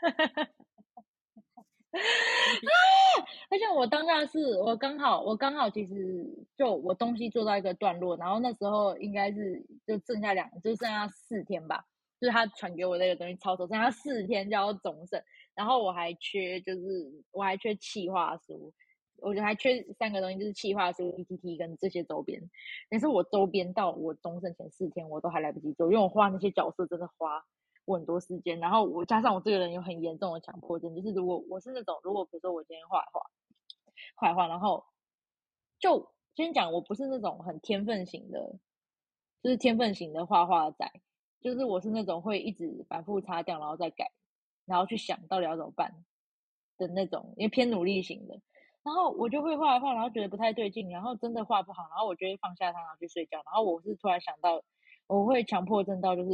[3.49, 11.83] 而且我当下是我刚好我刚好其实就我东西做到一个段落，然后那时候应该是就剩下两就剩下四天吧，
[12.19, 15.21] 就是他传给我那个东西抄手，剩下四天就要总审，
[15.55, 18.73] 然后我还缺就是我还缺企划书，
[19.17, 22.41] 我觉得还缺三个东西，就是企划书、PPT 跟这些周边，
[22.89, 27.43] 但是我周边到我终审前四天我都还来不及做，因为我画那些角色真的花。
[27.85, 33.21] 我很多时间，然后我加上我这个人有很严重的强迫症，就是如果我是那种，如果比如说我今天画画，
[34.15, 34.85] 画一画，然后
[35.79, 38.55] 就先讲，我不是那种很天分型的，
[39.41, 40.91] 就是天分型的画画仔，
[41.41, 44.11] 就是我是那种会一直反复擦掉，然后再改，
[44.65, 46.03] 然后去想到底要怎么办
[46.77, 48.39] 的那种，因为偏努力型的。
[48.83, 53.37] 然后我就会画一画，然后觉得不太对劲，然后真的画不好，然后我就会放下它，然后去睡觉。
[53.45, 54.63] 然后我是突然想到，
[55.07, 56.31] 我会强迫症到就是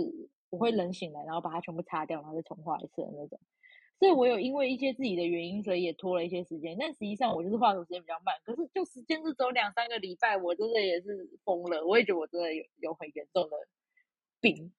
[0.49, 3.39] 我会冷醒来，然后把它全部擦掉，然后再重画一次的那种。
[3.99, 6.77] 所以我有因为一些自己的原因，所以也拖了一些时间。
[6.79, 11.85] 但实际上我就是画图时间比较慢，可是就时间是走两三个礼拜，我真的也是疯了。
[11.85, 13.57] 我也觉得我真的有有很严重的
[14.39, 14.71] 病，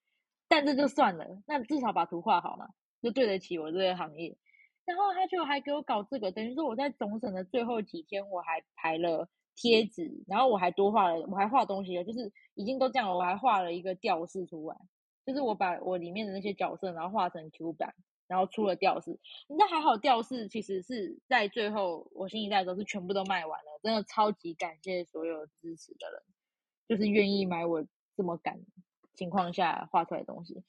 [0.48, 2.68] 但这就算了，那至少把图画好嘛，
[3.02, 4.36] 就对得起我这个行业。
[4.84, 14.76] 然后他就还给我搞这个，等于说我在总审的最后几天，我还排了贴纸，然后我还多画了，我还画东西了，就是已经都这样了，我还画了一个吊饰出来，
[15.26, 17.94] 就是我把我里面的那些角色，然后画成 Q 版，
[18.28, 19.20] 然后出了吊饰。
[19.46, 26.22] 那还好，吊饰其实是在最后我新一代的时候是全部都卖完了，真的超级感谢所有支持的人，
[26.88, 27.84] 就是愿意买我
[28.16, 28.58] 这么赶
[29.14, 30.62] 情况下画出来的东西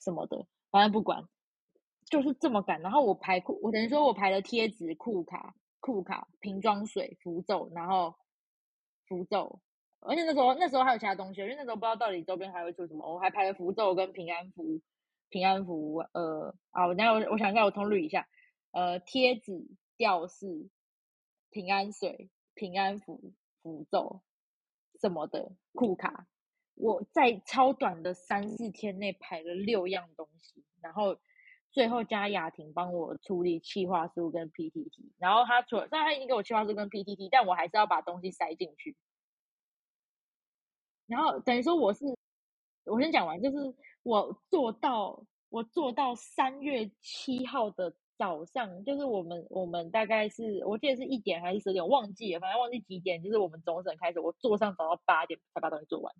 [0.00, 1.28] 什么的，反正不管。
[2.10, 8.14] 就是这么赶，然后我排库，我等于说我排了贴纸、库卡、库卡、瓶装水、符咒，然后
[9.06, 9.60] 符咒，
[10.00, 14.80] 而且那时候那时候还有其他东西，因为那时候不知道到底周边还会出什么，我还排了符咒跟平安符、
[15.28, 18.26] 平安符，呃，啊，我等下我我想一下，我通捋一下，
[18.72, 20.70] 呃，贴纸、吊饰、
[21.50, 24.22] 平安水、平安符、符咒
[25.00, 26.26] 什么的库卡，
[26.74, 31.18] 我在超短的三四天内排了六样东西，然后。
[31.70, 38.96] 最后加雅婷帮我处理企划书跟 PPT，然后他除了，但他已经给我企划书跟 PPT，但我还是要把东西塞进去。
[41.06, 42.04] 然后等于说我是，
[42.84, 43.56] 我先讲完，就是
[44.02, 56.14] 我做到我做到三月七号的早上，就是我们我们大概是我记得是一点还是十点，忘记了，反正忘记几点，就是我们总审开始，我坐上早到八点才把东西做完。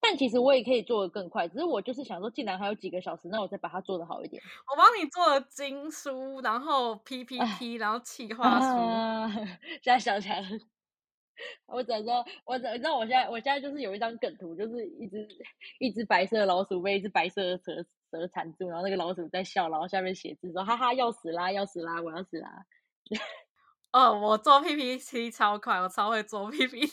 [0.00, 4.42] 但其实我也可以做的更快，只是我就是想说，既然还有几个小时，那我再把它做的好一点。
[4.70, 8.66] 我帮你做了经书，然后 PPT，然后企划书。
[8.66, 9.28] 啊，
[9.82, 10.46] 现在想起来了，
[11.66, 15.28] 我只能说，我只你知道，我现在我现在就是有一张梗图，就是一只
[15.78, 22.64] 一只白色的老鼠被一只白色的蛇蛇缠住，然后那个老鼠在笑，然后下面写字说：“哈哈，要死啦，要死啦，我要死啦。
[23.92, 26.92] ”哦，我做 PPT 超快，我超会做 PPT，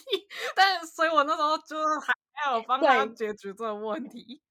[0.56, 4.42] 但所以，我那时候就还还有帮他解决这个问题。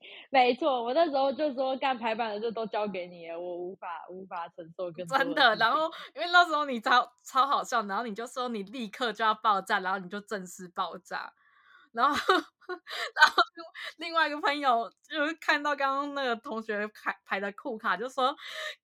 [0.30, 5.56] 没错，我那时候就说干排版的就都交给你了，我无法无法承受更真的。
[5.56, 11.32] 然后因为那时候你超超好笑，然后你就说你立刻就要爆炸，然后你就正式爆炸。
[11.92, 12.14] 然后，
[12.68, 13.42] 然后
[13.96, 18.26] 另外一个朋友就是看到刚刚那个同学排排的酷卡，就说：“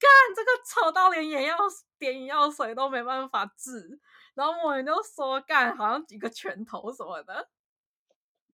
[0.01, 1.57] 干这个丑到连眼药
[1.99, 4.01] 点眼药水都没办法治。”
[4.35, 7.49] 然后我就说：“干好像几个拳头什么的。”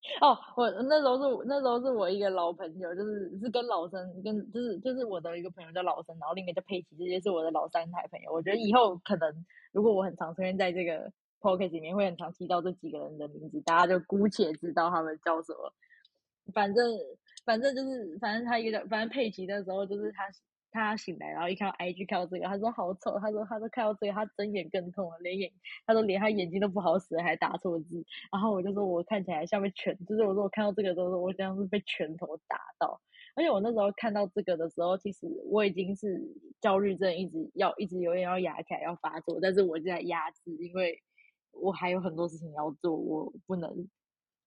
[0.20, 8.32] 哦，我那时候是那时候是我一个老朋友，就是是跟老生跟就是就是我的一个朋友叫老生，然后另一个叫佩奇，这些是我的老三台朋友。
[8.32, 15.72] 我觉得以后可能如果我很常出现在这个 p o c a s t 里面，会很常提到这几个人的名字，大家就姑且知道他们叫什么。
[16.54, 16.84] 反正
[17.44, 20.24] 反正就是反正他一个叫反正佩奇那时候就是他。
[20.70, 23.18] 他醒来，然后一看到 IG 看到这个，他说好丑。
[23.18, 25.50] 他说他说看到这个，他睁眼更痛了，连眼
[25.86, 28.04] 他说连他眼睛都不好使，还打错字。
[28.32, 33.00] 然后我就说我看起来像被拳，就是我说我看到这个时候，我像是被拳头打到。
[33.36, 36.20] 而且我那时候看到这个的时候，其实我已经是
[36.60, 41.00] 焦虑症，一直要一直有点要压起来要发作，但是我就在压制，因为
[41.52, 43.88] 我还有很多事情要做，我不能。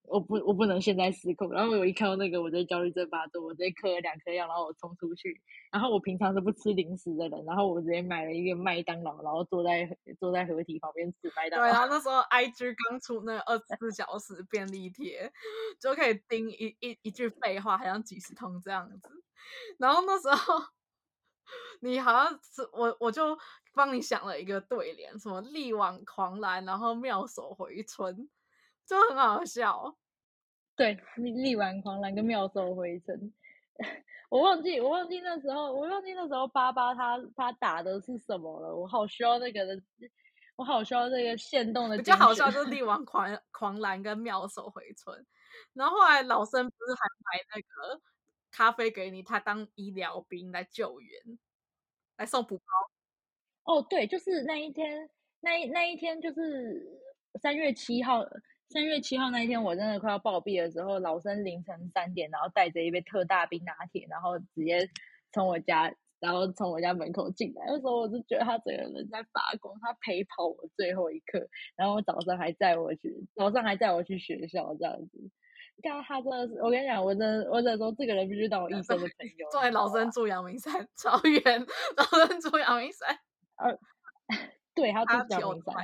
[0.06, 1.50] 我不，我不能现在失控。
[1.52, 5.42] 然后我一看到那个，我就焦虑症发作，我直接嗑了两颗药，然后我冲出去。
[5.72, 11.66] 然后我平常是不吃零食的人，然后我直接买了一个麦当劳，然后坐在坐在合体旁边吃麦当劳。
[11.66, 15.32] 对，然后那时候 IG 刚出那二十四小时便利贴，
[15.80, 19.10] 就可以盯一一一句废话，好像几十通这样子。
[19.80, 20.64] 然后那时候
[21.82, 23.38] 你好像是我，我就
[23.74, 28.30] 帮你想了一个对联，什么力挽狂澜，然后妙手回春。
[28.86, 29.96] 就很好笑，
[30.76, 33.34] 对，力力挽狂澜跟妙手回春，
[34.30, 39.82] 我忘记我忘记那时候我忘记那时候八八他他打的是什么了，我好需要那个的，
[40.56, 45.26] 我好需要那个线动的，比较好笑就是力挽狂狂澜跟妙手回春，
[45.74, 48.02] 然后后来老生不是还买那个
[48.52, 51.40] 咖啡给你，他当医疗兵来救援，
[52.18, 52.64] 来送补包。
[53.64, 55.10] 哦，对，就是那一天，
[55.40, 57.00] 那一那一天就是
[57.42, 58.26] 三月七号。
[58.74, 64.90] 三月七号那一天，我真的快要暴毙的时候，老生凌晨三点，然后带着一杯特大冰拿铁，然后直接
[65.32, 67.66] 从我家，然后从我家门口进来。
[67.68, 75.30] 那时候我就觉得他整个人在发光，他陪跑我最后一刻，然后早上还载我去，早上还载我去学校这样子。
[75.84, 79.48] 看到他真的是，我跟你讲，我真的，我只说这个人必须当我一生的朋友。
[79.52, 81.64] 作为老生住阳明山，超远，
[81.96, 83.16] 老生住阳明山，
[83.58, 83.78] 呃，
[84.74, 85.76] 对，他住阳明山。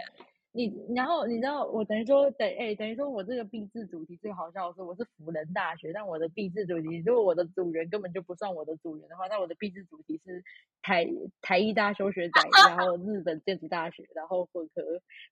[0.52, 10.44] 你然后你知道我等于说等哎等于说我这个毕制主题最好笑的是我是辅仁大学，但我的毕制主题如果我的组员根本就不算我的组员的话，那我的毕制主题是
[10.82, 11.08] 台
[11.42, 14.82] 台艺大休学仔，然后日本建筑大学，然后混合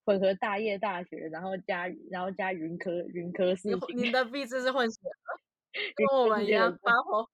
[0.06, 3.70] 混合大业大学，然后加然后加云科云科四。
[3.96, 5.00] 你的毕制是混血，
[5.96, 7.28] 跟我们一样发火。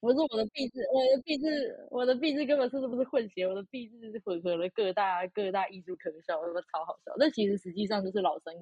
[0.00, 7.12] 不是我的币制，我的币制，我的币制根本是不是混血，我的币制是混合了各大各大艺术科校，他妈超好笑。
[7.18, 8.54] 那其实实际上就是老生，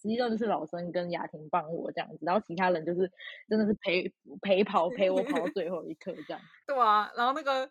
[0.00, 3.10] 实际上就是老生跟雅婷帮我这样子，然后其他人就是
[3.48, 6.40] 真的是陪陪跑陪我跑到最后一刻这样。
[6.66, 7.70] 对啊，然后那个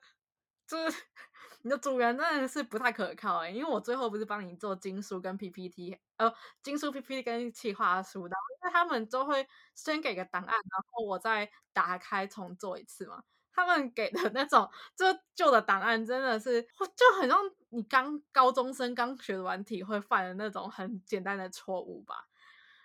[0.69, 1.03] 就是
[1.63, 8.35] 你的组员真的是不太可靠哎，因为我最后不是帮你做经书跟 PPT，呃，经书 PPT 跟企划书的。
[8.61, 13.23] 那他们都会先给个档案，然后我再打开重做一次嘛。
[13.51, 15.05] 他们给的那种就
[15.35, 17.37] 旧的档案，真的是就很像
[17.69, 22.29] 你刚高中生刚学完体会犯的那种很简单的错误吧。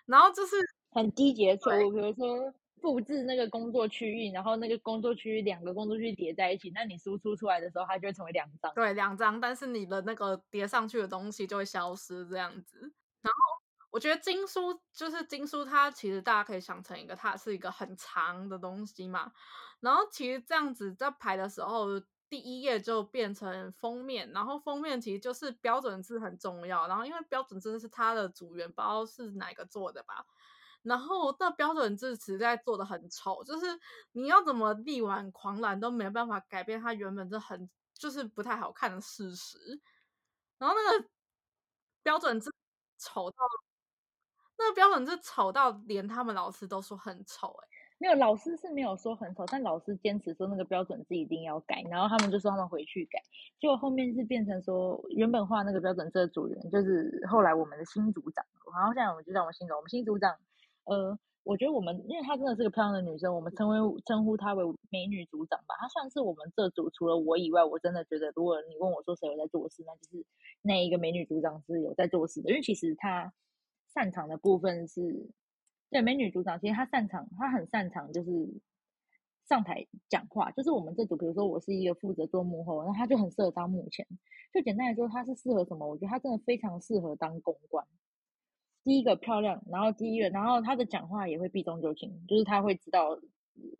[0.05, 0.57] 然后就是
[0.91, 2.53] 很低级的错误，比如说
[2.85, 8.71] 复制那个工作区域，然后那个工作区域两个工作区叠在一起，那你输出出来的时候，它就会成为两张。
[8.75, 12.79] 对，两张，但是你的那个叠上去的东西就会消失这样子。
[13.23, 13.65] 然后。
[13.91, 19.31] 我觉得经书就是经书，它其实大家可以想成一个，它是一个很长的东西嘛。
[19.79, 26.89] 然后其实这样子在排的时候，第一页就变成封面，然后封面其实就是标准字很重要。
[26.89, 30.25] 然后因为标准字是它的主原包是哪个做的吧，
[30.85, 33.65] 然后那标准字实在做的很丑，就是
[34.13, 39.57] 你要怎么力挽狂澜都没办法改变它原本这很就是不太好看的事实。
[40.57, 41.09] 然后那个
[42.03, 42.49] 标准字
[42.97, 43.37] 丑到。
[44.57, 47.67] 那个标准字丑到连他们老师都说很丑，哎，
[47.97, 53.19] 没有老师是没有说很丑，但老师坚持说那个标准字一定要改，然后他们就说他们回去改，
[53.59, 60.33] 结果后面是变成说原本画那个标准字的主人就是后来我们的新组长，然后现在我们就叫我们新组，我们新组长，
[60.85, 70.25] 呃，我觉得我们因为她真的是个漂亮的女生，我们称为称呼她为美女组长吧，她算是我们这组除了我以外，我真的觉得如果你问我说谁有在做事，那就是
[70.61, 73.33] 那一个美女组长是有在做事的，因为其实她。
[73.93, 75.01] 擅长的部分是，
[75.89, 78.29] 对美女组长，其实她擅长，她很擅长就是
[79.47, 80.51] 上台讲话。
[80.51, 84.05] 就是我们这组，比如说我是一个负责做幕后，那她就很适合当幕前。
[84.53, 85.87] 就简单来说，她是适合什么？
[85.87, 87.87] 我觉得她真的非常适合当公关。
[88.85, 93.19] 第一个漂亮，然后第一个，然后他的讲话也会避重就轻，就是他会知道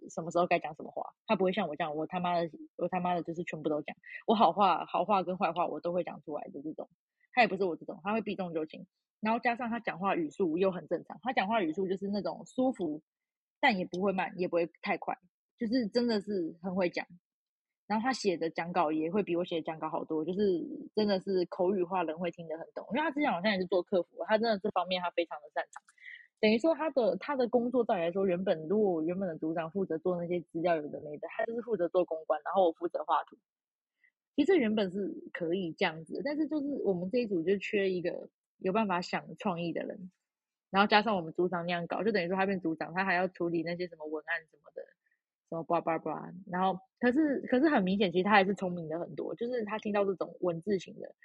[0.10, 1.14] 什么时候该讲什么话。
[1.28, 3.96] 他不会像我这样，我他妈的，我他妈的就是全部都讲，
[4.26, 6.90] 我好话、好话跟坏话我都会讲出来的这种。
[7.34, 8.88] 他也不是我这种，他会避重就轻。
[9.20, 13.04] 然后加上他讲话语速又很正常，他讲话语速就是那种舒服，
[13.60, 15.16] 但也不会慢，也不会太快，
[15.60, 17.06] 就是真的是很会讲。
[17.88, 22.86] 然后他写的讲稿也会比我写的讲稿好多，就是真的是口语化，人会听得很懂。
[22.92, 25.84] 因为他之前好像也是做客服，他真的这方面他非常的擅长。
[26.40, 33.38] 等于说他的他的工作照理来说，原本如果原本的组长负责做那些资料有的没的，他就是负责做公关，然后我负责画图。
[34.36, 40.12] 其实原本是可以这样子，但是就是我们这一组就缺一个有办法想创意的人，
[40.72, 44.82] 然后加上我们组长那样搞，就等于说他变组长，他还要处理那些什么文案什么的。
[45.50, 51.16] 什么叭叭叭，然后可是可是很明显，其实他还是聪明的很多，就是他听到这种文字型的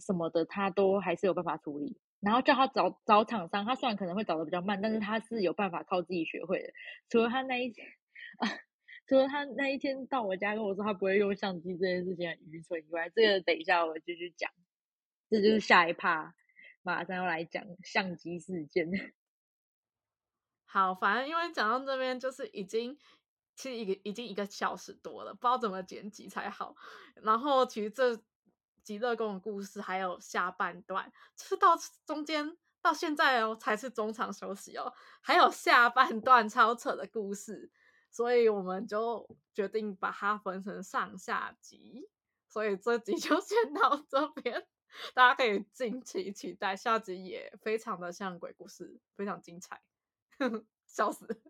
[0.00, 1.98] 什么的，他都还是有办法处理。
[2.20, 6.72] 然后叫他找找厂商，他虽然可能会找的比较慢，但是他是有办法靠自己学会的。
[7.08, 7.84] 除了他那一天
[8.38, 8.48] 啊，
[9.08, 14.52] 除了他那一天到我家跟我说他不会用相机这件事情很愚蠢以外，这个等一下我继续讲，
[15.30, 16.32] 这就是下一趴，
[16.82, 18.88] 马上要来讲相机事件。
[20.64, 22.96] 好，反正因为讲到这边就是已经。
[23.54, 26.74] 其实一个已经一个小时多了，不知道怎么剪辑才好。
[27.16, 28.18] 然后其实这
[28.82, 37.70] 极乐宫的故事还有下半段，就是到中间到现在哦才是中场休息哦，还有下半段超扯的故事，
[38.10, 42.08] 所以我们就决定把它分成上下集。
[42.48, 44.66] 所以这集就先到这边，
[45.14, 49.80] 大家可以敬请期待下集，也非常的像鬼故事，非常精彩，
[50.84, 51.40] 笑死，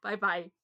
[0.00, 0.61] 拜拜。